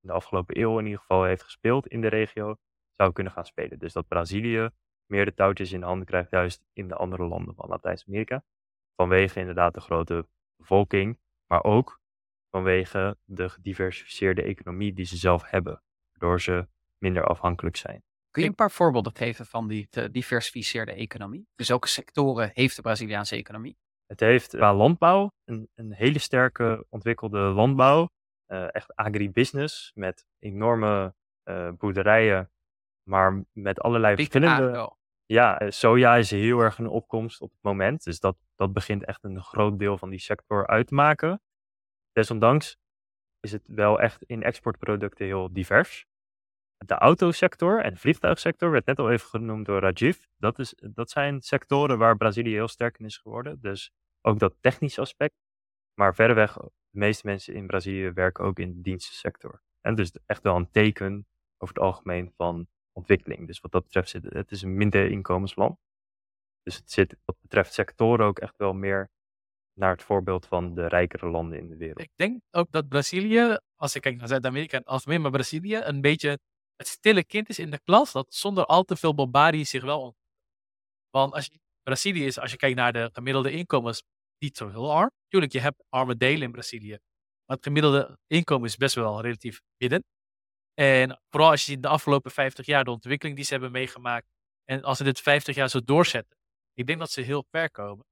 [0.00, 2.56] de afgelopen eeuw in ieder geval heeft gespeeld in de regio,
[2.92, 3.78] zou kunnen gaan spelen.
[3.78, 4.70] Dus dat Brazilië
[5.06, 8.44] meer de touwtjes in de handen krijgt, juist in de andere landen van Latijns-Amerika.
[8.94, 12.00] Vanwege inderdaad de grote bevolking, maar ook
[12.56, 18.02] vanwege de gediversifieerde economie die ze zelf hebben, waardoor ze minder afhankelijk zijn.
[18.30, 21.46] Kun je een paar voorbeelden geven van die gediversifieerde economie?
[21.54, 23.76] Dus welke sectoren heeft de Braziliaanse economie?
[24.06, 28.08] Het heeft qua landbouw een, een hele sterke ontwikkelde landbouw.
[28.52, 31.14] Uh, echt agribusiness met enorme
[31.44, 32.50] uh, boerderijen,
[33.02, 34.68] maar met allerlei Big verschillende.
[34.68, 34.96] agro.
[35.26, 38.04] Ja, soja is heel erg een opkomst op het moment.
[38.04, 41.40] Dus dat, dat begint echt een groot deel van die sector uit te maken.
[42.16, 42.78] Desondanks
[43.40, 46.06] is het wel echt in exportproducten heel divers.
[46.76, 50.24] De autosector en vliegtuigsector werd net al even genoemd door Rajiv.
[50.36, 53.60] Dat, is, dat zijn sectoren waar Brazilië heel sterk in is geworden.
[53.60, 55.34] Dus ook dat technische aspect.
[55.94, 59.62] Maar verreweg, de meeste mensen in Brazilië werken ook in de dienstensector.
[59.80, 61.26] En dus echt wel een teken
[61.56, 63.46] over het algemeen van ontwikkeling.
[63.46, 65.78] Dus wat dat betreft, het is een minder inkomensland.
[66.62, 69.10] Dus het zit wat betreft sectoren ook echt wel meer
[69.76, 72.00] naar het voorbeeld van de rijkere landen in de wereld.
[72.00, 76.00] Ik denk ook dat Brazilië, als ik kijk naar Zuid-Amerika en algemeen, maar Brazilië een
[76.00, 76.38] beetje
[76.76, 80.00] het stille kind is in de klas dat zonder al te veel bombardie zich wel
[80.00, 80.24] ontwikkelt.
[81.10, 84.02] Want als je, Brazilië is, als je kijkt naar de gemiddelde inkomens,
[84.38, 85.10] niet zo heel arm.
[85.28, 86.98] Tuurlijk, je hebt arme delen in Brazilië.
[87.44, 90.04] Maar het gemiddelde inkomen is best wel relatief midden.
[90.74, 94.26] En vooral als je de afgelopen 50 jaar de ontwikkeling die ze hebben meegemaakt.
[94.64, 96.36] En als ze dit 50 jaar zo doorzetten,
[96.72, 98.04] ik denk dat ze heel ver komen.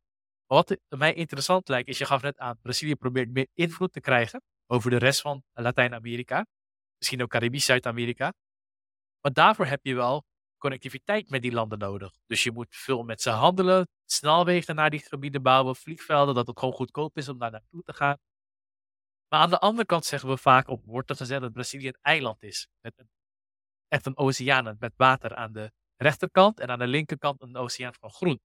[0.46, 4.42] Wat mij interessant lijkt, is je gaf net aan, Brazilië probeert meer invloed te krijgen
[4.66, 6.46] over de rest van Latijns-Amerika.
[6.98, 8.32] Misschien ook Caribisch Zuid-Amerika.
[9.20, 10.24] Maar daarvoor heb je wel
[10.58, 12.12] connectiviteit met die landen nodig.
[12.26, 16.58] Dus je moet veel met ze handelen, snelwegen naar die gebieden bouwen, vliegvelden, dat het
[16.58, 18.18] gewoon goedkoop is om daar naartoe te gaan.
[19.28, 21.98] Maar aan de andere kant zeggen we vaak op, wordt er gezegd dat Brazilië een
[22.02, 22.68] eiland is.
[22.80, 23.08] Met een,
[23.88, 28.10] echt een oceaan met water aan de rechterkant en aan de linkerkant een oceaan van
[28.10, 28.40] groen.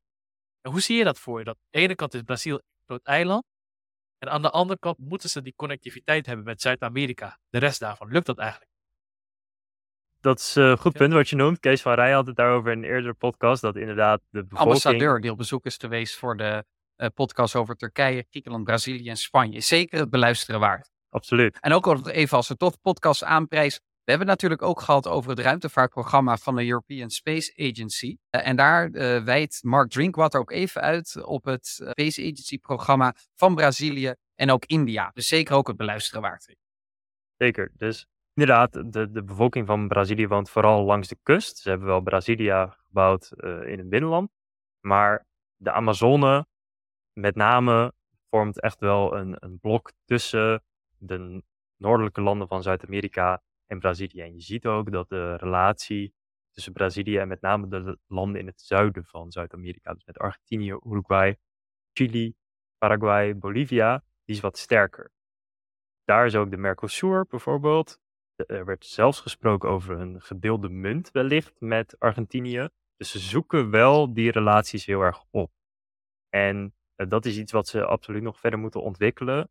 [0.61, 1.45] En hoe zie je dat voor je?
[1.45, 3.43] Dat aan de ene kant is Brazil een groot eiland.
[4.17, 7.39] En aan de andere kant moeten ze die connectiviteit hebben met Zuid-Amerika.
[7.49, 8.71] De rest daarvan lukt dat eigenlijk.
[10.21, 11.59] Dat is een goed punt wat je noemt.
[11.59, 13.61] Kees van Rij had het daarover in een eerdere podcast.
[13.61, 14.59] Dat inderdaad de bevolking...
[14.59, 16.65] Ambassadeur die op bezoek is geweest voor de
[16.97, 19.59] uh, podcast over Turkije, Griekenland, Brazilië en Spanje.
[19.59, 20.91] Zeker het beluisteren waard.
[21.09, 21.59] Absoluut.
[21.59, 23.81] En ook nog even als we toch podcast aanprijs.
[24.09, 28.17] We hebben natuurlijk ook gehad over het ruimtevaartprogramma van de European Space Agency.
[28.31, 33.15] Uh, en daar uh, wijdt Mark Drinkwater ook even uit op het Space Agency programma
[33.35, 35.11] van Brazilië en ook India.
[35.13, 36.55] Dus zeker ook het beluisteren waard.
[37.37, 37.71] Zeker.
[37.77, 41.57] Dus inderdaad, de, de bevolking van Brazilië woont vooral langs de kust.
[41.57, 43.31] Ze hebben wel Brasilia gebouwd
[43.65, 44.31] in het binnenland.
[44.79, 46.47] Maar de Amazone,
[47.13, 47.93] met name,
[48.29, 50.63] vormt echt wel een, een blok tussen
[50.97, 51.43] de
[51.77, 54.21] noordelijke landen van Zuid-Amerika en Brazilië.
[54.21, 56.13] En je ziet ook dat de relatie
[56.51, 60.77] tussen Brazilië en met name de landen in het zuiden van Zuid-Amerika, dus met Argentinië,
[60.85, 61.37] Uruguay,
[61.93, 62.35] Chili,
[62.77, 65.11] Paraguay, Bolivia, die is wat sterker.
[66.03, 67.99] Daar is ook de Mercosur bijvoorbeeld.
[68.35, 72.69] Er werd zelfs gesproken over een gedeelde munt wellicht met Argentinië.
[72.95, 75.51] Dus ze zoeken wel die relaties heel erg op.
[76.29, 79.49] En dat is iets wat ze absoluut nog verder moeten ontwikkelen.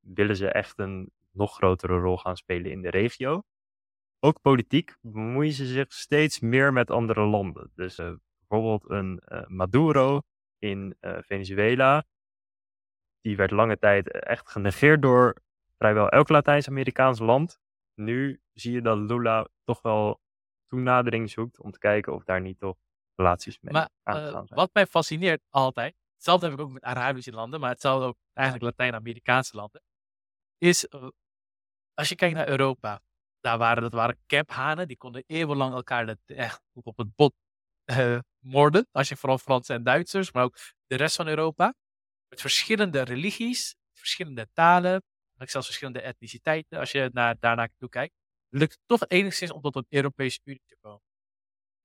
[0.00, 3.42] Willen ze echt een nog grotere rol gaan spelen in de regio.
[4.20, 7.70] Ook politiek bemoeien ze zich steeds meer met andere landen.
[7.74, 10.20] Dus uh, bijvoorbeeld een uh, Maduro
[10.58, 12.04] in uh, Venezuela,
[13.20, 15.42] die werd lange tijd echt genegeerd door
[15.76, 17.60] vrijwel elk Latijns-Amerikaans land.
[17.94, 20.20] Nu zie je dat Lula toch wel
[20.66, 22.76] toenadering zoekt om te kijken of daar niet toch
[23.14, 24.58] relaties mee maar, aan te gaan zijn.
[24.58, 28.66] Wat mij fascineert altijd, hetzelfde heb ik ook met Arabische landen, maar hetzelfde ook eigenlijk
[28.66, 29.82] Latijns-Amerikaanse landen,
[30.58, 30.86] is
[31.94, 33.00] als je kijkt naar Europa,
[33.40, 37.34] daar waren, dat waren die konden eeuwenlang elkaar echt op het bot
[37.84, 38.88] uh, moorden.
[38.92, 41.74] Als je vooral Fransen en Duitsers, maar ook de rest van Europa.
[42.28, 45.02] Met verschillende religies, verschillende talen,
[45.36, 46.78] zelfs verschillende etniciteiten.
[46.78, 48.14] Als je naar, daarnaar toe kijkt,
[48.48, 51.02] lukt het toch enigszins om tot een Europese Unie te komen.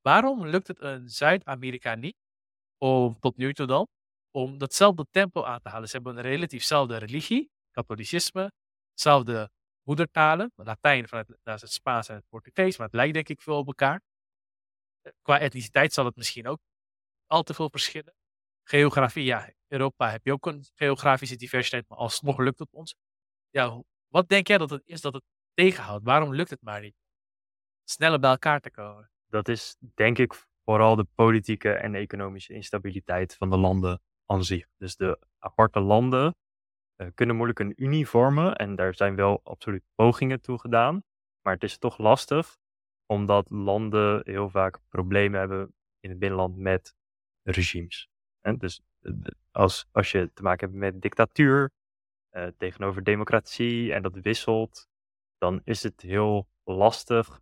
[0.02, 2.16] Waarom lukt het een Zuid-Amerika niet,
[2.78, 3.88] om tot nu toe dan,
[4.32, 5.88] om datzelfde tempo aan te halen?
[5.88, 8.52] Ze hebben een relatief dezelfde religie, katholicisme,
[8.94, 9.50] dezelfde
[9.88, 10.52] moedertalen.
[10.56, 14.02] Latijn vanuit het Spaans en het Portugees, maar het lijkt denk ik veel op elkaar.
[15.02, 16.60] Eh, qua etniciteit zal het misschien ook
[17.26, 18.14] al te veel verschillen.
[18.64, 22.96] Geografie, ja, Europa heb je ook een geografische diversiteit, maar alsnog lukt het ons.
[23.50, 26.04] Ja, wat denk jij dat het is dat het tegenhoudt?
[26.04, 26.96] Waarom lukt het maar niet?
[27.84, 29.12] Sneller bij elkaar te komen.
[29.28, 34.68] Dat is denk ik vooral de politieke en economische instabiliteit van de landen aan zich.
[34.78, 36.36] Dus de aparte landen
[37.14, 38.56] kunnen moeilijk een unie vormen.
[38.56, 41.04] En daar zijn wel absoluut pogingen toe gedaan.
[41.42, 42.58] Maar het is toch lastig,
[43.06, 46.96] omdat landen heel vaak problemen hebben in het binnenland met
[47.44, 48.10] regimes.
[48.58, 49.12] Dus eh,
[49.52, 51.72] als, als je te maken hebt met dictatuur
[52.32, 54.88] uh, tegenover democratie en dat wisselt,
[55.38, 57.42] dan is het heel lastig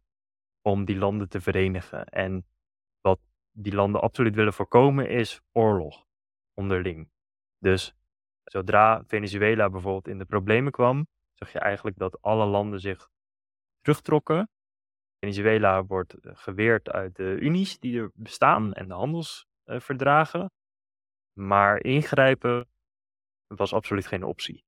[0.61, 2.05] om die landen te verenigen.
[2.05, 2.45] En
[3.01, 3.19] wat
[3.51, 6.05] die landen absoluut willen voorkomen is oorlog
[6.53, 7.09] onderling.
[7.57, 7.95] Dus
[8.51, 13.09] Zodra Venezuela bijvoorbeeld in de problemen kwam, zag je eigenlijk dat alle landen zich
[13.81, 14.49] terugtrokken.
[15.19, 20.51] Venezuela wordt eh, geweerd uit de unies die er bestaan en de handelsverdragen.
[21.33, 22.67] Maar ingrijpen
[23.47, 24.63] was absoluut geen optie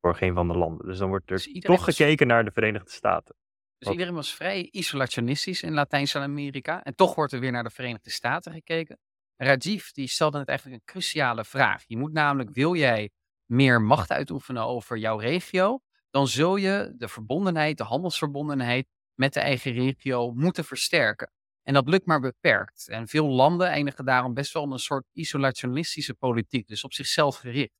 [0.00, 0.86] voor geen van de landen.
[0.86, 3.36] Dus dan wordt er dus toch gekeken naar de Verenigde Staten.
[3.78, 6.82] Dus iedereen was vrij isolationistisch in Latijns-Amerika.
[6.82, 8.98] En toch wordt er weer naar de Verenigde Staten gekeken.
[9.36, 11.84] Rajiv die stelde het eigenlijk een cruciale vraag.
[11.86, 13.10] Je moet namelijk, wil jij
[13.50, 19.40] meer macht uitoefenen over jouw regio, dan zul je de verbondenheid, de handelsverbondenheid met de
[19.40, 21.32] eigen regio moeten versterken.
[21.62, 22.88] En dat lukt maar beperkt.
[22.88, 27.72] En veel landen eindigen daarom best wel een soort isolationistische politiek, dus op zichzelf gericht.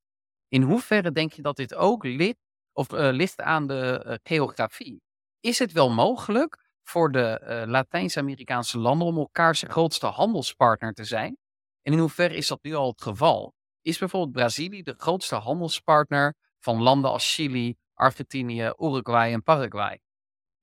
[0.47, 2.39] In hoeverre denk je dat dit ook ligt,
[2.71, 5.01] of, uh, aan de uh, geografie?
[5.39, 11.37] Is het wel mogelijk voor de uh, Latijns-Amerikaanse landen om elkaars grootste handelspartner te zijn?
[11.81, 13.53] En in hoeverre is dat nu al het geval?
[13.81, 19.99] Is bijvoorbeeld Brazilië de grootste handelspartner van landen als Chili, Argentinië, Uruguay en Paraguay.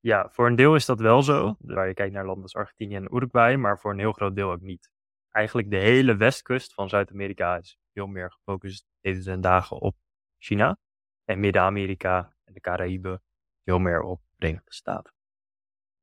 [0.01, 2.95] Ja, voor een deel is dat wel zo, waar je kijkt naar landen als Argentinië
[2.95, 4.91] en Uruguay, maar voor een heel groot deel ook niet.
[5.31, 9.97] Eigenlijk de hele westkust van Zuid-Amerika is veel meer gefocust deze dagen op
[10.39, 10.79] China.
[11.25, 13.23] En Midden-Amerika en de Caraïben
[13.65, 15.13] veel meer op de Verenigde Staten.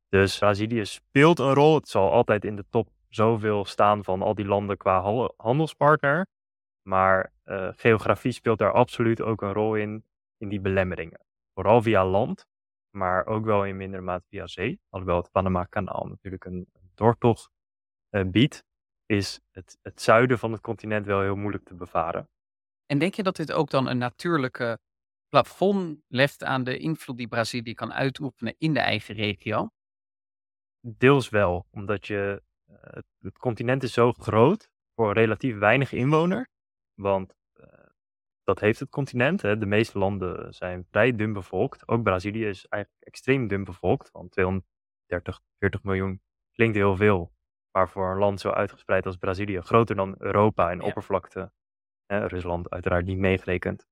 [0.09, 1.75] Dus Brazilië speelt een rol.
[1.75, 6.27] Het zal altijd in de top zoveel staan van al die landen qua handelspartner.
[6.87, 10.05] Maar uh, geografie speelt daar absoluut ook een rol in,
[10.37, 11.25] in die belemmeringen.
[11.53, 12.47] Vooral via land,
[12.89, 14.79] maar ook wel in mindere mate via zee.
[14.89, 17.49] Alhoewel het Panama-kanaal natuurlijk een, doortocht
[18.09, 18.65] uh, biedt,
[19.05, 22.29] is het, het zuiden van het continent wel heel moeilijk te bevaren.
[22.85, 24.79] En denk je dat dit ook dan een natuurlijke
[25.29, 29.69] plafond legt aan de invloed die Brazilië kan uitoefenen in de eigen regio?
[30.79, 36.53] Deels wel, omdat je, uh, het, het continent is zo groot voor relatief weinig inwoner
[36.95, 37.65] want uh,
[38.43, 39.41] dat heeft het continent.
[39.41, 39.57] Hè.
[39.57, 41.87] De meeste landen zijn vrij dun bevolkt.
[41.87, 44.11] Ook Brazilië is eigenlijk extreem dun bevolkt.
[44.11, 47.33] Want 230, 40 miljoen klinkt heel veel.
[47.71, 50.85] Maar voor een land zo uitgespreid als Brazilië, groter dan Europa in ja.
[50.85, 51.51] oppervlakte,
[52.05, 53.87] hè, Rusland uiteraard niet meegerekend,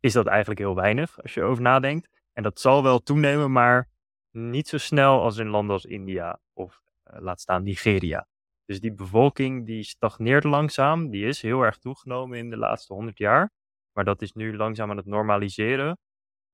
[0.00, 2.08] is dat eigenlijk heel weinig als je erover nadenkt.
[2.32, 3.88] En dat zal wel toenemen, maar
[4.30, 8.26] niet zo snel als in landen als India of uh, laat staan Nigeria.
[8.70, 11.10] Dus die bevolking die stagneert langzaam.
[11.10, 13.52] Die is heel erg toegenomen in de laatste 100 jaar.
[13.92, 15.98] Maar dat is nu langzaam aan het normaliseren.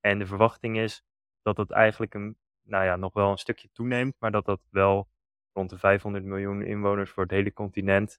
[0.01, 1.03] En de verwachting is
[1.43, 4.15] dat het eigenlijk een, nou ja, nog wel een stukje toeneemt.
[4.19, 5.09] Maar dat dat wel
[5.53, 8.19] rond de 500 miljoen inwoners voor het hele continent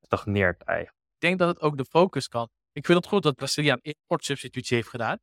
[0.00, 0.98] stagneert eigenlijk.
[1.14, 2.48] Ik denk dat het ook de focus kan.
[2.72, 5.18] Ik vind het goed dat Brazilië een importsubstitutie heeft gedaan.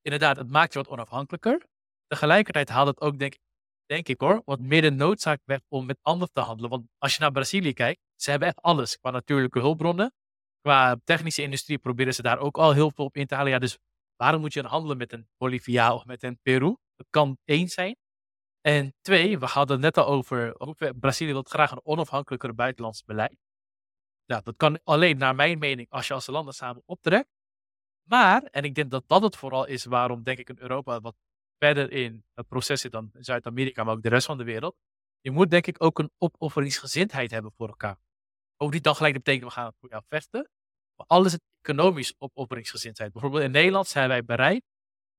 [0.00, 1.66] Inderdaad, het maakt je wat onafhankelijker.
[2.06, 3.40] Tegelijkertijd haalt het ook, denk ik,
[3.86, 6.70] denk ik hoor, wat meer de noodzaak werd om met anderen te handelen.
[6.70, 10.14] Want als je naar Brazilië kijkt, ze hebben echt alles qua natuurlijke hulpbronnen.
[10.60, 13.52] Qua technische industrie proberen ze daar ook al heel veel op in te halen.
[13.52, 13.78] Ja, dus
[14.16, 16.76] waarom moet je dan handelen met een Bolivia of met een Peru?
[16.96, 17.96] Dat kan één zijn.
[18.60, 20.56] En twee, we hadden het net al over,
[20.94, 23.38] Brazilië wil graag een onafhankelijker buitenlands beleid.
[24.24, 27.28] Ja, dat kan alleen naar mijn mening als je als landen samen optrekt.
[28.08, 31.16] Maar, en ik denk dat dat het vooral is waarom denk ik in Europa wat
[31.58, 34.76] verder in het proces zit dan Zuid-Amerika, maar ook de rest van de wereld.
[35.20, 37.98] Je moet denk ik ook een opofferingsgezindheid hebben voor elkaar.
[38.56, 40.50] Ook niet dan gelijk betekent we gaan voor jou vechten.
[40.96, 43.12] Maar alles het economisch opofferingsgezindheid.
[43.12, 44.64] Bijvoorbeeld in Nederland zijn wij bereid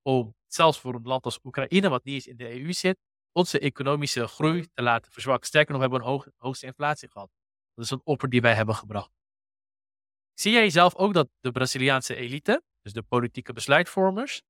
[0.01, 2.97] om, zelfs voor een land als Oekraïne, wat niet eens in de EU zit,
[3.31, 5.47] onze economische groei te laten verzwakken.
[5.47, 7.29] Sterker nog, we hebben een hoog, hoogste inflatie gehad.
[7.73, 9.11] Dat is een offer die wij hebben gebracht.
[10.33, 14.41] Zie jij zelf ook dat de Braziliaanse elite, dus de politieke besluitvormers,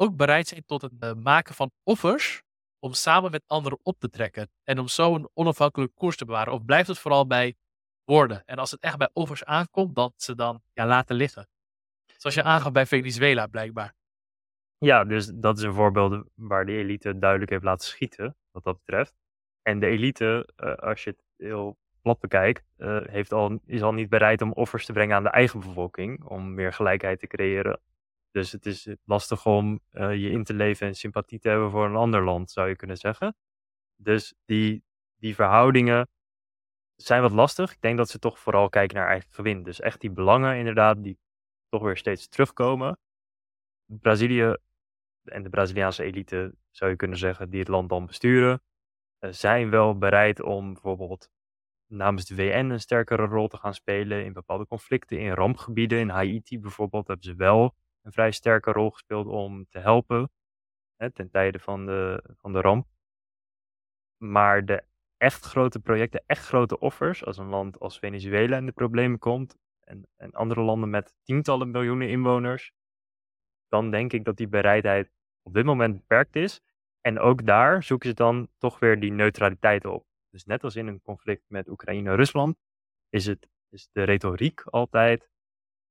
[0.00, 2.42] ook bereid zijn tot het eh, maken van offers
[2.78, 6.52] om samen met anderen op te trekken en om zo een onafhankelijke koers te bewaren?
[6.52, 7.56] Of blijft het vooral bij
[8.04, 8.42] woorden?
[8.44, 11.48] En als het echt bij offers aankomt, dat ze dan ja, laten liggen?
[12.16, 13.94] Zoals je aangaf bij Venezuela blijkbaar.
[14.78, 18.78] Ja, dus dat is een voorbeeld waar de elite duidelijk heeft laten schieten, wat dat
[18.84, 19.14] betreft.
[19.62, 23.92] En de elite, uh, als je het heel plat bekijkt, uh, heeft al, is al
[23.92, 27.80] niet bereid om offers te brengen aan de eigen bevolking, om meer gelijkheid te creëren.
[28.38, 31.84] Dus het is lastig om uh, je in te leven en sympathie te hebben voor
[31.84, 33.36] een ander land, zou je kunnen zeggen.
[33.96, 34.84] Dus die,
[35.16, 36.08] die verhoudingen
[36.96, 37.72] zijn wat lastig.
[37.72, 39.62] Ik denk dat ze toch vooral kijken naar eigen gewin.
[39.62, 41.18] Dus echt die belangen inderdaad, die
[41.68, 42.98] toch weer steeds terugkomen.
[43.84, 44.56] Brazilië
[45.24, 48.62] en de Braziliaanse elite, zou je kunnen zeggen, die het land dan besturen,
[49.20, 51.30] uh, zijn wel bereid om bijvoorbeeld
[51.86, 55.98] namens de VN een sterkere rol te gaan spelen in bepaalde conflicten, in rampgebieden.
[55.98, 57.74] In Haiti bijvoorbeeld hebben ze wel
[58.08, 60.30] een vrij sterke rol gespeeld om te helpen
[60.96, 62.86] hè, ten tijde van de, van de ramp.
[64.16, 64.84] Maar de
[65.16, 69.56] echt grote projecten, echt grote offers, als een land als Venezuela in de problemen komt
[69.80, 72.72] en, en andere landen met tientallen miljoenen inwoners,
[73.68, 75.10] dan denk ik dat die bereidheid
[75.42, 76.60] op dit moment beperkt is.
[77.00, 80.06] En ook daar zoeken ze dan toch weer die neutraliteit op.
[80.30, 82.56] Dus net als in een conflict met Oekraïne en Rusland,
[83.08, 85.30] is, het, is de retoriek altijd: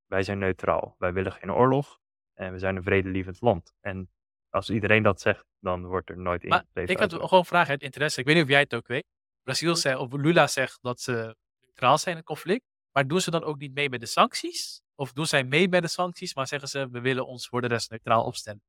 [0.05, 1.99] wij zijn neutraal, wij willen geen oorlog
[2.37, 3.73] en we zijn een vredelievend land.
[3.79, 4.09] En
[4.49, 6.65] als iedereen dat zegt, dan wordt er nooit in.
[6.73, 8.19] Ik had gewoon vragen uit interesse.
[8.19, 9.05] Ik weet niet of jij het ook weet.
[9.43, 12.63] Brazil zegt, of Lula zegt dat ze neutraal zijn in het conflict.
[12.91, 14.81] Maar doen ze dan ook niet mee met de sancties?
[14.95, 17.67] Of doen zij mee bij de sancties, maar zeggen ze, we willen ons voor de
[17.67, 18.61] rest neutraal opstellen?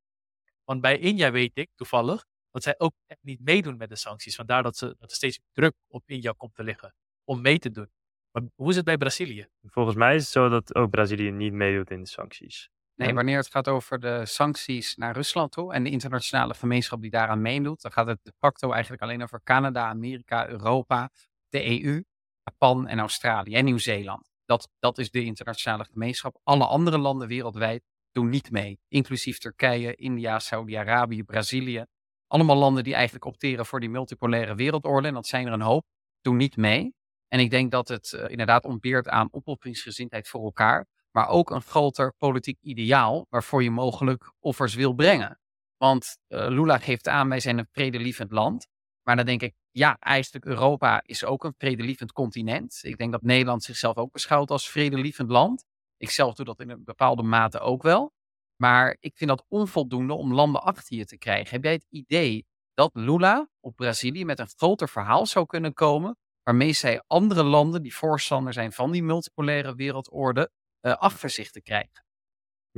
[0.64, 4.34] Want bij India weet ik toevallig dat zij ook echt niet meedoen met de sancties.
[4.34, 6.94] Vandaar dat, ze, dat er steeds druk op India komt te liggen
[7.24, 7.90] om mee te doen.
[8.30, 9.48] Maar hoe is het bij Brazilië?
[9.62, 12.70] Volgens mij is het zo dat ook Brazilië niet meedoet in de sancties.
[12.98, 17.10] Nee, wanneer het gaat over de sancties naar Rusland toe en de internationale gemeenschap die
[17.10, 21.10] daaraan meedoet, dan gaat het de facto eigenlijk alleen over Canada, Amerika, Europa,
[21.48, 22.04] de EU,
[22.42, 24.30] Japan en Australië en Nieuw-Zeeland.
[24.44, 26.40] Dat, dat is de internationale gemeenschap.
[26.42, 27.82] Alle andere landen wereldwijd
[28.12, 31.84] doen niet mee, inclusief Turkije, India, Saudi-Arabië, Brazilië.
[32.26, 35.86] Allemaal landen die eigenlijk opteren voor die multipolaire wereldorde, en dat zijn er een hoop,
[36.20, 36.94] doen niet mee.
[37.28, 41.62] En ik denk dat het uh, inderdaad ontbeert aan opofferingsgezindheid voor elkaar maar ook een
[41.62, 45.40] groter politiek ideaal waarvoor je mogelijk offers wil brengen.
[45.76, 48.66] Want uh, Lula geeft aan, wij zijn een vredelievend land.
[49.02, 52.78] Maar dan denk ik, ja, eigenlijk Europa is ook een vredelievend continent.
[52.82, 55.64] Ik denk dat Nederland zichzelf ook beschouwt als vredelievend land.
[55.96, 58.12] Ik zelf doe dat in een bepaalde mate ook wel.
[58.56, 61.54] Maar ik vind dat onvoldoende om landen achter je te krijgen.
[61.54, 66.16] Heb jij het idee dat Lula op Brazilië met een groter verhaal zou kunnen komen,
[66.42, 70.50] waarmee zij andere landen die voorstander zijn van die multipolaire wereldorde
[70.80, 72.06] achter zich te krijgen.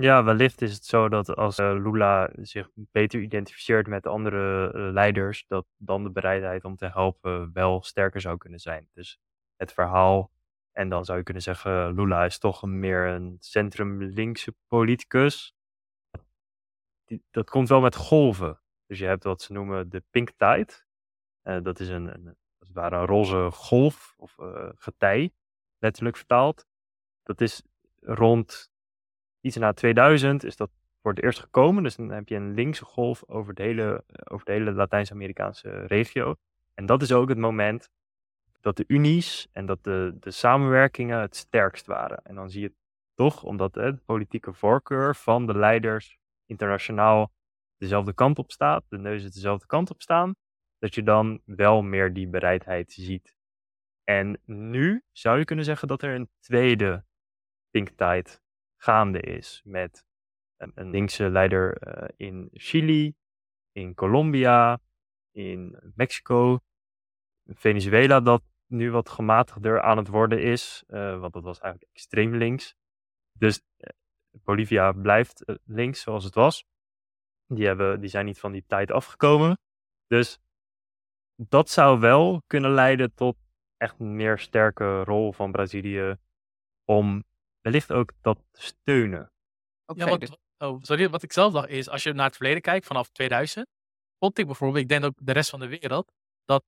[0.01, 4.92] Ja, wellicht is het zo dat als uh, Lula zich beter identificeert met andere uh,
[4.92, 8.88] leiders, dat dan de bereidheid om te helpen wel sterker zou kunnen zijn.
[8.92, 9.18] Dus
[9.57, 10.30] het verhaal,
[10.72, 15.55] en dan zou je kunnen zeggen, Lula is toch meer een centrum-linkse politicus.
[17.30, 18.61] Dat komt wel met golven.
[18.86, 20.72] Dus je hebt wat ze noemen de pink tide.
[21.62, 24.34] dat is een, een, als ware een roze golf of
[24.74, 25.32] getij,
[25.78, 26.66] letterlijk vertaald.
[27.22, 27.62] Dat is
[28.01, 28.70] rond
[29.40, 30.70] iets na 2000 is dat
[31.03, 31.82] voor het eerst gekomen.
[31.82, 36.34] Dus dan heb je een linkse golf over de hele, over de hele Latijns-Amerikaanse regio.
[36.74, 37.90] En dat is ook het moment
[38.61, 42.20] dat de unies en dat de, de samenwerkingen het sterkst waren.
[42.24, 42.72] En dan zie je
[43.14, 47.32] toch, omdat de politieke voorkeur van de leiders internationaal
[47.76, 50.34] dezelfde kant op staat, de neuzen dezelfde kant op staan,
[50.78, 53.34] dat je dan wel meer die bereidheid ziet.
[54.05, 57.05] En nu zou je kunnen zeggen dat er een tweede
[57.70, 58.30] Tide
[58.76, 60.04] gaande is met
[60.56, 63.14] een, linkse leider uh, in Chili,
[63.72, 64.80] in Colombia,
[65.30, 66.58] in Mexico,
[67.46, 72.34] Venezuela dat nu wat gematigder aan het worden is, uh, want dat was eigenlijk extreem
[72.34, 72.74] links.
[73.38, 73.90] Dus uh,
[74.30, 76.64] Bolivia blijft eh, links zoals het was.
[77.46, 79.58] Die, hebben, die zijn niet van die tijd afgekomen.
[80.06, 80.38] Dus
[81.36, 83.36] dat zou wel kunnen leiden tot
[83.76, 86.16] echt een meer sterke rol van Brazilië
[86.84, 87.24] om
[87.61, 89.32] wellicht ook dat te steunen.
[89.86, 92.36] Oké, Ja, wat, dus- oh, sorry, wat ik zelf dacht is, als je naar het
[92.36, 93.66] verleden kijkt, vanaf 2000,
[94.18, 96.12] vond ik bijvoorbeeld, ik denk ook de rest van de wereld,
[96.44, 96.64] dat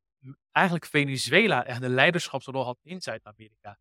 [0.50, 3.78] eigenlijk Venezuela echt de leiderschapsrol had in Zuid-Amerika.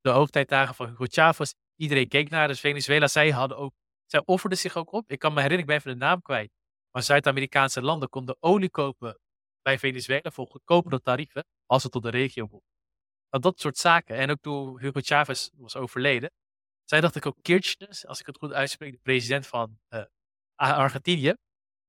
[0.00, 3.74] De hoogtijdagen van Hugo Chavez, iedereen keek naar, dus Venezuela, zij hadden ook,
[4.06, 5.10] zij offerden zich ook op.
[5.10, 6.52] Ik kan me herinneren, ik ben even de naam kwijt,
[6.90, 9.18] maar Zuid-Amerikaanse landen konden olie kopen
[9.62, 12.71] bij Venezuela voor goedkopere tarieven, als het tot de regio mocht.
[13.32, 14.16] Nou, dat soort zaken.
[14.16, 16.30] En ook toen Hugo Chavez was overleden,
[16.84, 20.04] zij dacht ik ook Kirchner, als ik het goed uitspreek, de president van eh,
[20.54, 21.34] Ar- Argentinië.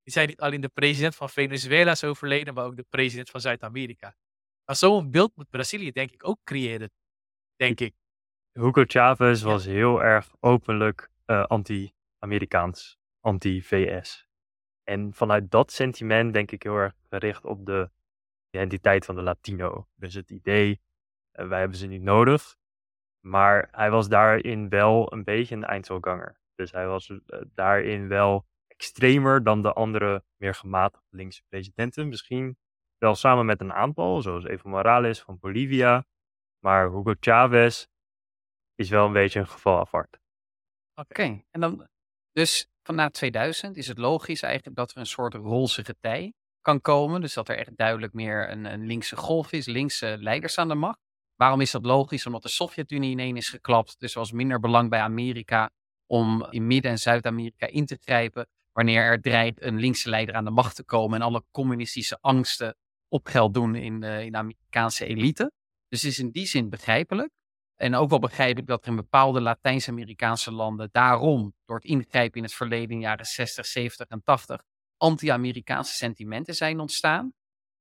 [0.04, 3.42] Die zei niet alleen de president van Venezuela is overleden, maar ook de president van
[3.42, 4.16] Zuid-Amerika.
[4.66, 6.92] Maar zo'n beeld moet Brazilië denk ik ook creëren.
[7.56, 7.96] Denk ik.
[8.52, 9.46] Hugo Chavez Ja.
[9.48, 14.28] was heel erg openlijk eh, anti-Amerikaans, anti-VS.
[14.84, 17.90] En vanuit dat sentiment denk ik heel erg gericht op de
[18.50, 19.88] identiteit van de Latino.
[19.96, 20.82] Dus het idee,
[21.34, 22.56] wij hebben ze niet nodig.
[23.26, 26.40] Maar hij was daarin wel een beetje een eindselganger.
[26.56, 32.08] Dus hij was eh, daarin wel extremer dan de andere meer gematigd linkse presidenten.
[32.08, 32.58] Misschien
[32.98, 36.06] wel samen met een aantal, zoals Evo Morales van Bolivia.
[36.60, 37.86] Maar Hugo Chavez
[38.76, 40.20] is wel een beetje een geval apart.
[40.96, 41.88] Oké, en dan,
[42.32, 46.82] dus van na 2000 is het logisch eigenlijk dat er een soort roze getij kan
[46.82, 47.22] komen.
[47.22, 50.76] Dus dat er echt duidelijk meer een, een linkse golf is, linkse leiders aan de
[50.76, 51.00] macht.
[51.36, 52.26] Waarom is dat logisch?
[52.26, 54.00] Omdat de Sovjet-Unie ineen is geklapt.
[54.00, 55.70] Dus er was minder belang bij Amerika
[56.06, 58.48] om in Midden- en Zuid-Amerika in te grijpen.
[58.72, 62.76] Wanneer er dreigt een linkse leider aan de macht te komen en alle communistische angsten
[63.08, 65.52] op geld doen in de, in Amerikaanse elite.
[65.88, 67.30] Dus het is in die zin begrijpelijk.
[67.76, 72.44] En ook wel begrijpelijk dat er in bepaalde Latijns-Amerikaanse landen daarom, door het ingrijpen in
[72.44, 74.62] het verleden in de jaren 60, 70 en 80,
[74.98, 77.34] anti-Amerikaanse sentimenten zijn ontstaan.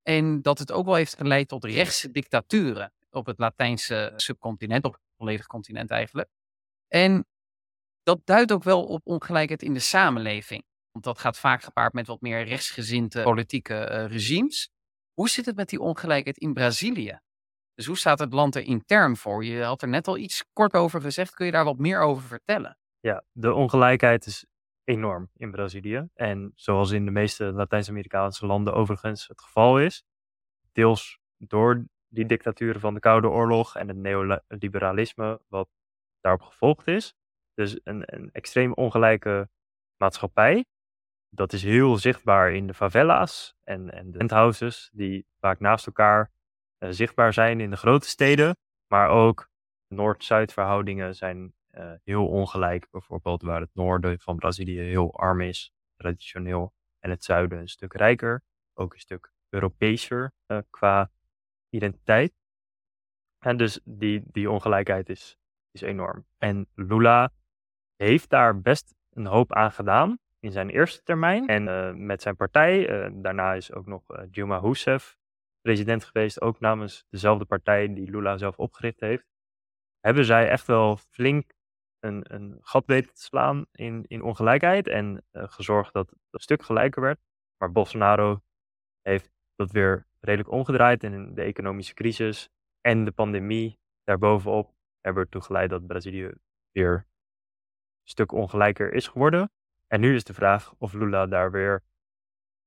[0.03, 4.93] En dat het ook wel heeft geleid tot rechtse dictaturen op het Latijnse subcontinent, op
[4.93, 6.29] het volledig continent eigenlijk.
[6.89, 7.27] En
[8.03, 10.65] dat duidt ook wel op ongelijkheid in de samenleving.
[10.93, 14.71] Want dat gaat vaak gepaard met wat meer rechtsgezinde politieke eh, regimes.
[15.13, 17.21] Hoe zit het met die ongelijkheid in Brazilië?
[17.75, 19.45] Dus hoe staat het land er intern voor?
[19.45, 21.35] Je had er net al iets kort over gezegd.
[21.35, 22.79] Kun je daar wat meer over vertellen?
[23.01, 24.47] Ja, de ongelijkheid is
[24.85, 26.09] enorm in Brazilië.
[26.15, 30.05] En zoals in de meeste Latijns-Amerikaanse landen overigens het geval is,
[30.73, 35.69] deels door die dictaturen van de Koude Oorlog en het neoliberalisme wat
[36.21, 37.15] daarop gevolgd is.
[37.55, 39.49] Dus een, een extreem ongelijke
[39.97, 40.65] maatschappij.
[41.29, 46.33] Dat is heel zichtbaar in de favela's en, en de penthouses die vaak naast elkaar
[46.79, 48.57] eh, zichtbaar zijn in de grote steden.
[48.87, 49.49] Maar ook
[49.89, 52.91] Noord-Zuid verhoudingen zijn eh, heel ongelijk.
[52.91, 56.73] Bijvoorbeeld waar het noorden van Brazilië heel arm is, traditioneel.
[56.99, 58.43] En het zuiden een stuk rijker.
[58.75, 61.11] Ook een stuk Europeeser eh, qua
[61.73, 62.33] identiteit.
[63.39, 65.37] En dus die, die ongelijkheid is,
[65.71, 66.27] is enorm.
[66.39, 67.33] En Lula
[67.97, 71.47] heeft daar best een hoop aan gedaan in zijn eerste termijn.
[71.47, 75.17] En eh, met zijn partij, eh, daarna is ook nog eh, Dilma Rousseff
[75.61, 79.27] president geweest, ook namens dezelfde partij die Lula zelf opgericht heeft.
[80.01, 81.53] Hebben zij echt wel flink
[81.99, 86.63] een, een gat weten te slaan in, in ongelijkheid en gezorgd dat het een stuk
[86.63, 87.21] gelijker werd.
[87.57, 88.43] Maar Bolsonaro
[89.03, 92.49] heeft dat weer redelijk omgedraaid en de economische crisis
[92.81, 96.33] en de pandemie daarbovenop hebben ertoe geleid dat Brazilië
[96.71, 99.53] weer een stuk ongelijker is geworden.
[99.87, 101.83] En nu is de vraag of Lula daar weer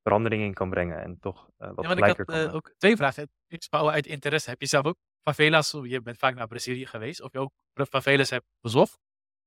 [0.02, 2.56] verandering in kan brengen en toch eh, wat Ja, want ik gelijker had kan eh,
[2.56, 3.30] ook twee vragen.
[3.70, 4.50] Uit interesse.
[4.50, 7.52] Heb je zelf ook favelas, je bent vaak naar Brazilië geweest, of je ook
[7.90, 9.00] favelas hebt bezocht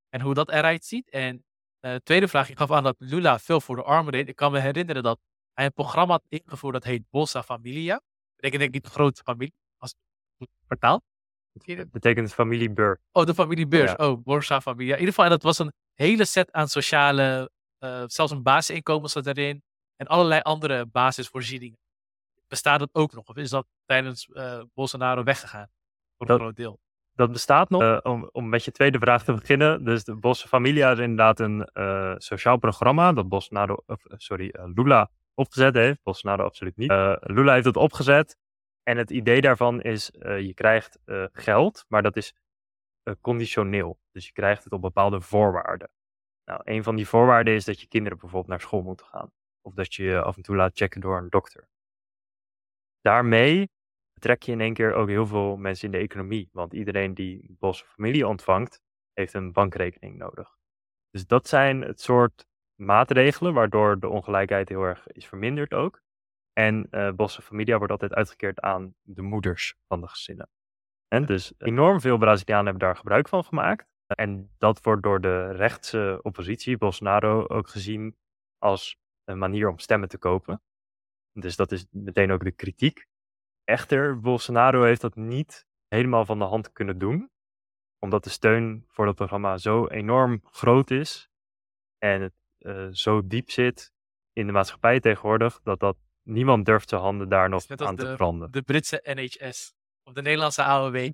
[0.08, 1.10] en hoe dat eruit ziet?
[1.10, 1.44] En
[1.80, 4.28] eh tweede vraag, je gaf aan dat Lula veel voor de armen deed.
[4.28, 5.20] Ik kan me herinneren dat
[5.58, 8.00] hij een programma had ingevoerd dat heet Bolsa Familia.
[8.36, 9.98] Ik denk niet grote familie, als het
[10.36, 11.02] goed vertaal.
[11.52, 13.00] Het betekent familiebeur.
[13.12, 13.90] Oh, de familiebeurs.
[13.90, 14.08] Ja.
[14.08, 14.92] Oh, Borsa Familia.
[14.92, 19.10] In ieder geval, en dat was een hele set aan sociale, eh, zelfs een basisinkomen
[19.10, 19.62] zat erin.
[19.96, 21.78] En allerlei andere basisvoorzieningen.
[22.48, 23.26] Bestaat dat ook nog?
[23.26, 25.68] Of is dat tijdens eh, Bolsonaro weggegaan?
[26.16, 26.78] Voor een Dat- groot deel.
[27.12, 27.82] Dat bestaat nog.
[27.82, 29.84] Eh, om, om met je tweede vraag te beginnen.
[29.84, 31.68] Dus de Bosse Familia is inderdaad een
[32.20, 36.02] sociaal programma dat Bolsonaro, of, sorry, Lula opgezet heeft.
[36.02, 36.90] Bolsonaro absoluut niet.
[36.90, 38.36] Eh, Lula heeft het opgezet.
[38.82, 42.34] En het idee daarvan is, eh, je krijgt eh, geld, maar dat is
[43.20, 43.98] conditioneel.
[44.10, 45.90] Dus je krijgt het op bepaalde voorwaarden.
[46.44, 49.32] Nou, een van die voorwaarden is dat je kinderen bijvoorbeeld naar school moeten gaan.
[49.60, 51.68] Of dat je je af en toe laat checken door een dokter.
[53.00, 53.68] Daarmee
[54.18, 56.48] trek je in één keer ook heel veel mensen in de economie.
[56.52, 58.80] Want iedereen die Bosse familie ontvangt,
[59.12, 60.56] heeft een bankrekening nodig.
[61.10, 62.46] Dus dat zijn het soort
[62.78, 66.02] maatregelen waardoor de ongelijkheid heel erg is verminderd ook.
[66.52, 70.48] En uh, Bosse Familia wordt altijd uitgekeerd aan de moeders van de gezinnen.
[71.08, 73.86] En dus enorm veel Brazilianen hebben daar gebruik van gemaakt.
[74.06, 78.16] En dat wordt door de rechtse oppositie, Bolsonaro, ook gezien
[78.58, 80.62] als een manier om stemmen te kopen.
[81.32, 83.06] Dus dat is meteen ook de kritiek.
[83.64, 87.30] Echter, Bolsonaro heeft dat niet helemaal van de hand kunnen doen,
[87.98, 91.30] omdat de steun voor dat programma zo enorm groot is
[91.98, 93.92] en het uh, zo diep zit
[94.32, 98.14] in de maatschappij tegenwoordig, dat, dat niemand durft zijn handen daar nog aan de, te
[98.14, 98.50] branden.
[98.50, 101.10] De Britse NHS of de Nederlandse AOW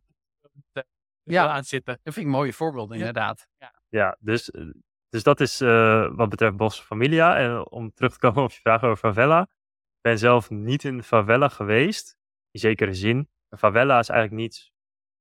[1.23, 1.49] ja.
[1.49, 1.99] aan zitten.
[2.03, 3.49] Dat vind ik mooie voorbeelden, inderdaad.
[3.59, 4.71] Ja, ja dus, eh,
[5.09, 7.37] dus dat is uh, wat betreft Bos Familia.
[7.37, 9.43] En om terug te komen op je vraag over favela.
[9.43, 12.17] Ik ben zelf niet in de favela geweest,
[12.51, 13.29] in zekere zin.
[13.49, 14.73] Een favela is eigenlijk niets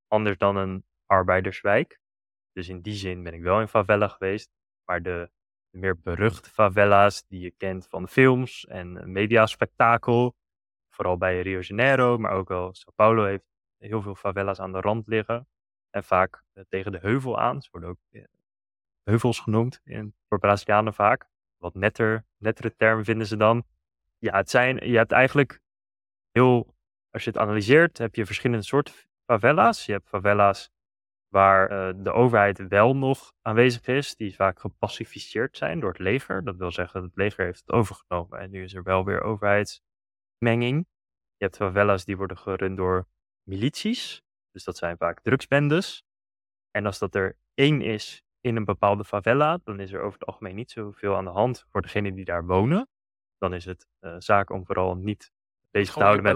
[0.07, 1.99] anders dan een arbeiderswijk.
[2.51, 4.51] Dus in die zin ben ik wel in favela geweest.
[4.85, 5.31] Maar de
[5.73, 10.35] meer beruchte favela's die je kent van films en mediaspectakel,
[10.89, 13.43] vooral bij Rio de Janeiro, maar ook wel Sao Paulo heeft
[13.77, 15.47] heel veel favela's aan de rand liggen.
[15.89, 17.61] En vaak eh, tegen de heuvel aan.
[17.61, 18.23] Ze worden ook eh,
[19.03, 21.27] heuvels genoemd in, voor Brazilianen vaak.
[21.57, 23.63] Wat netter, nettere term vinden ze dan.
[24.17, 25.59] Ja, het zijn, je hebt eigenlijk
[26.31, 26.75] heel,
[27.09, 28.93] als je het analyseert, heb je verschillende soorten
[29.25, 29.85] favela's.
[29.85, 30.71] Je hebt favela's
[31.33, 36.43] waar uh, de overheid wel nog aanwezig is, die vaak gepacificeerd zijn door het leger.
[36.43, 39.21] Dat wil zeggen, dat het leger heeft het overgenomen en nu is er wel weer
[39.21, 40.87] overheidsmenging.
[41.37, 43.07] Je hebt favelas die worden gerund door
[43.43, 44.21] milities,
[44.51, 46.03] dus dat zijn vaak drugsbendes.
[46.71, 50.27] En als dat er één is in een bepaalde favela, dan is er over het
[50.27, 52.87] algemeen niet zoveel aan de hand voor degenen die daar wonen.
[53.37, 55.31] Dan is het uh, zaak om vooral niet
[55.71, 56.33] bezig te houden met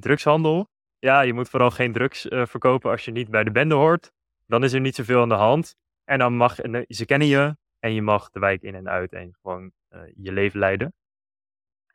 [0.00, 0.68] drugshandel.
[0.98, 4.12] Ja, je moet vooral geen drugs uh, verkopen als je niet bij de bende hoort.
[4.46, 5.76] Dan is er niet zoveel aan de hand.
[6.04, 6.54] En dan mag,
[6.88, 10.32] ze kennen je en je mag de wijk in en uit en gewoon uh, je
[10.32, 10.94] leven leiden.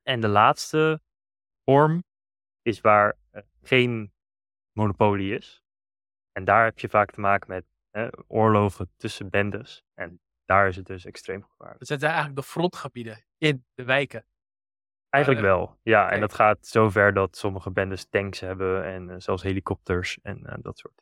[0.04, 1.02] En de laatste
[1.64, 2.04] vorm
[2.62, 3.18] is waar
[3.62, 4.14] geen
[4.72, 5.64] monopolie is.
[6.32, 7.66] En daar heb je vaak te maken met
[8.28, 9.84] oorlogen tussen bendes.
[9.94, 11.80] En daar is het dus extreem gevaarlijk.
[11.80, 14.26] Het zijn eigenlijk de frontgebieden in de wijken.
[15.12, 16.04] Eigenlijk wel, ja.
[16.04, 16.14] Okay.
[16.14, 20.54] En dat gaat zover dat sommige bendes tanks hebben en uh, zelfs helikopters en uh,
[20.62, 21.02] dat soort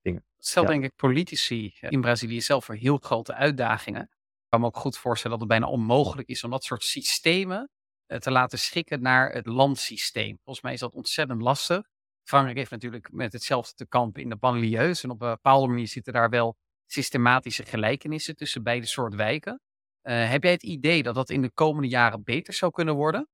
[0.00, 0.24] dingen.
[0.38, 0.68] Stel ja.
[0.68, 4.02] denk ik politici in Brazilië zelf voor heel grote uitdagingen.
[4.02, 7.70] Ik kan me ook goed voorstellen dat het bijna onmogelijk is om dat soort systemen
[8.06, 10.38] te laten schikken naar het landsysteem.
[10.44, 11.88] Volgens mij is dat ontzettend lastig.
[12.22, 15.02] Frankrijk heeft natuurlijk met hetzelfde te kampen in de banlieues.
[15.02, 16.56] En op een bepaalde manier zitten daar wel
[16.86, 19.60] systematische gelijkenissen tussen beide soorten wijken.
[20.06, 23.28] Uh, heb jij het idee dat dat in de komende jaren beter zou kunnen worden?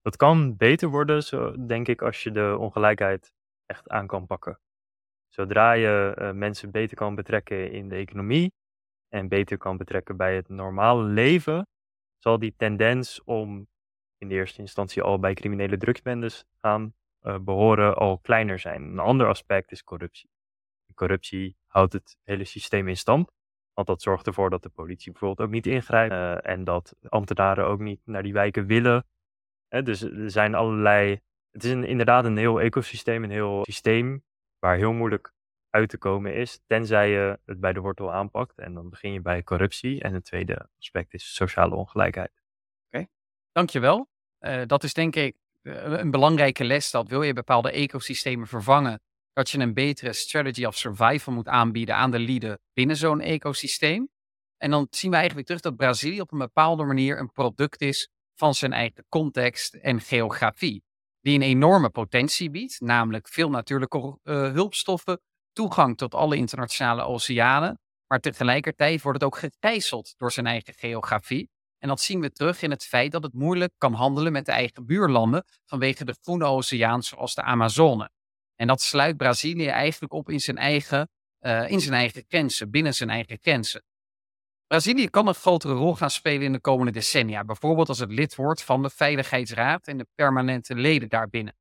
[0.00, 3.32] Dat kan beter worden, zo, denk ik, als je de ongelijkheid
[3.66, 4.60] echt aan kan pakken.
[5.28, 8.52] Zodra je uh, mensen beter kan betrekken in de economie
[9.08, 11.66] en beter kan betrekken bij het normale leven,
[12.18, 13.68] zal die tendens om
[14.18, 18.82] in de eerste instantie al bij criminele drugsbendes gaan uh, behoren al kleiner zijn.
[18.82, 20.30] Een ander aspect is corruptie.
[20.94, 23.30] Corruptie houdt het hele systeem in stand.
[23.78, 26.12] Want dat zorgt ervoor dat de politie bijvoorbeeld ook niet ingrijpt.
[26.12, 29.06] Uh, en dat ambtenaren ook niet naar die wijken willen.
[29.68, 31.20] Dus er zijn allerlei.
[31.50, 34.24] Het is inderdaad een heel ecosysteem, een heel systeem.
[34.58, 35.32] waar heel moeilijk
[35.70, 36.60] uit te komen is.
[36.66, 38.58] Tenzij je het bij de wortel aanpakt.
[38.58, 40.02] En dan begin je bij corruptie.
[40.02, 42.42] En het tweede aspect is sociale ongelijkheid.
[42.90, 43.06] Oké,
[43.52, 44.08] dankjewel.
[44.40, 49.00] Uh, dat is denk ik een belangrijke les dat wil je bepaalde ecosystemen vervangen,
[49.38, 54.08] dat je een betere strategy of survival moet aanbieden aan de lieden binnen zo'n ecosysteem.
[54.56, 58.08] En dan zien we eigenlijk terug dat Brazilië op een bepaalde manier een product is
[58.34, 60.82] van zijn eigen context en geografie.
[61.20, 65.20] Die een enorme potentie biedt, namelijk veel natuurlijke uh, hulpstoffen,
[65.52, 67.80] toegang tot alle internationale oceanen.
[68.06, 71.50] Maar tegelijkertijd wordt het ook gegijzeld door zijn eigen geografie.
[71.78, 74.52] En dat zien we terug in het feit dat het moeilijk kan handelen met de
[74.52, 78.10] eigen buurlanden vanwege de groene oceaan zoals de Amazone.
[78.60, 82.94] En dat sluit Brazilië eigenlijk op in zijn eigen, uh, in zijn eigen grenzen, binnen
[82.94, 83.84] zijn eigen grenzen.
[84.66, 88.34] Brazilië kan een grotere rol gaan spelen in de komende decennia, bijvoorbeeld als het lid
[88.34, 91.56] wordt van de Veiligheidsraad en de permanente leden daarbinnen.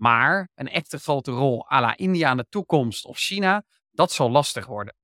[0.00, 4.30] Maar een echte grote rol à la India in de toekomst of China, dat zal
[4.30, 4.94] lastig worden.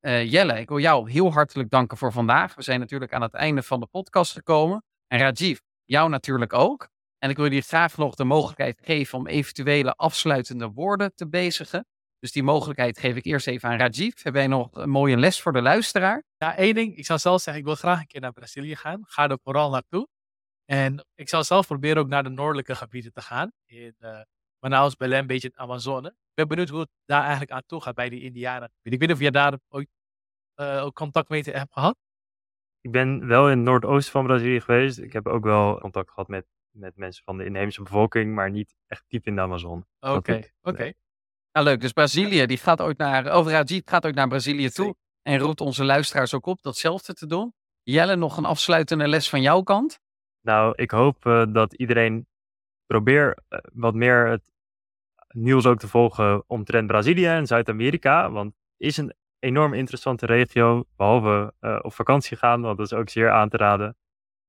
[0.00, 2.54] Uh, Jelle, ik wil jou heel hartelijk danken voor vandaag.
[2.54, 4.84] We zijn natuurlijk aan het einde van de podcast gekomen.
[5.06, 6.88] En Rajiv, jou natuurlijk ook.
[7.18, 11.86] En ik wil je graag nog de mogelijkheid geven om eventuele afsluitende woorden te bezigen.
[12.18, 14.22] Dus die mogelijkheid geef ik eerst even aan Rajiv.
[14.22, 16.24] Heb jij nog een mooie les voor de luisteraar?
[16.36, 16.96] Ja, één ding.
[16.96, 19.00] Ik zou zelf zeggen, ik wil graag een keer naar Brazilië gaan.
[19.06, 20.08] Ga er vooral naartoe.
[20.64, 23.52] En ik zal zelf proberen ook naar de noordelijke gebieden te gaan.
[23.64, 24.20] In uh,
[24.58, 26.08] Manaus, Belém, een beetje in Amazone.
[26.08, 28.68] Ik ben benieuwd hoe het daar eigenlijk aan toe gaat bij die Indianen.
[28.82, 29.88] Ik weet niet of je daar ooit
[30.56, 31.96] uh, ook contact mee hebt gehad.
[32.80, 34.98] ik ben wel in het noordoosten van Brazilië geweest.
[34.98, 36.46] Ik heb ook wel contact gehad met,
[36.76, 39.86] met mensen van de inheemse bevolking, maar niet echt diep in de Amazon.
[40.00, 40.92] Oké, oké.
[41.52, 44.96] Nou leuk, dus Brazilië die gaat ooit naar, over Rajit gaat ook naar Brazilië toe.
[45.22, 47.54] En roept onze luisteraars ook op datzelfde te doen.
[47.82, 50.00] Jelle, nog een afsluitende les van jouw kant?
[50.40, 52.26] Nou, ik hoop eh, dat iedereen
[52.86, 54.52] probeer eh, wat meer het
[55.28, 58.30] nieuws ook te volgen omtrent Brazilië en Zuid-Amerika.
[58.30, 62.98] Want het is een enorm interessante regio, behalve eh, op vakantie gaan, want dat is
[62.98, 63.96] ook zeer aan te raden.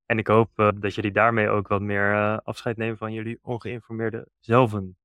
[0.08, 3.40] En ik hoop eh, dat jullie daarmee ook wat meer eh, afscheid nemen van jullie
[3.42, 4.98] ongeïnformeerde zelven.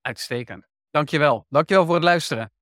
[0.00, 0.68] Uitstekend.
[0.90, 1.46] Dankjewel.
[1.48, 2.52] Dankjewel voor het luisteren.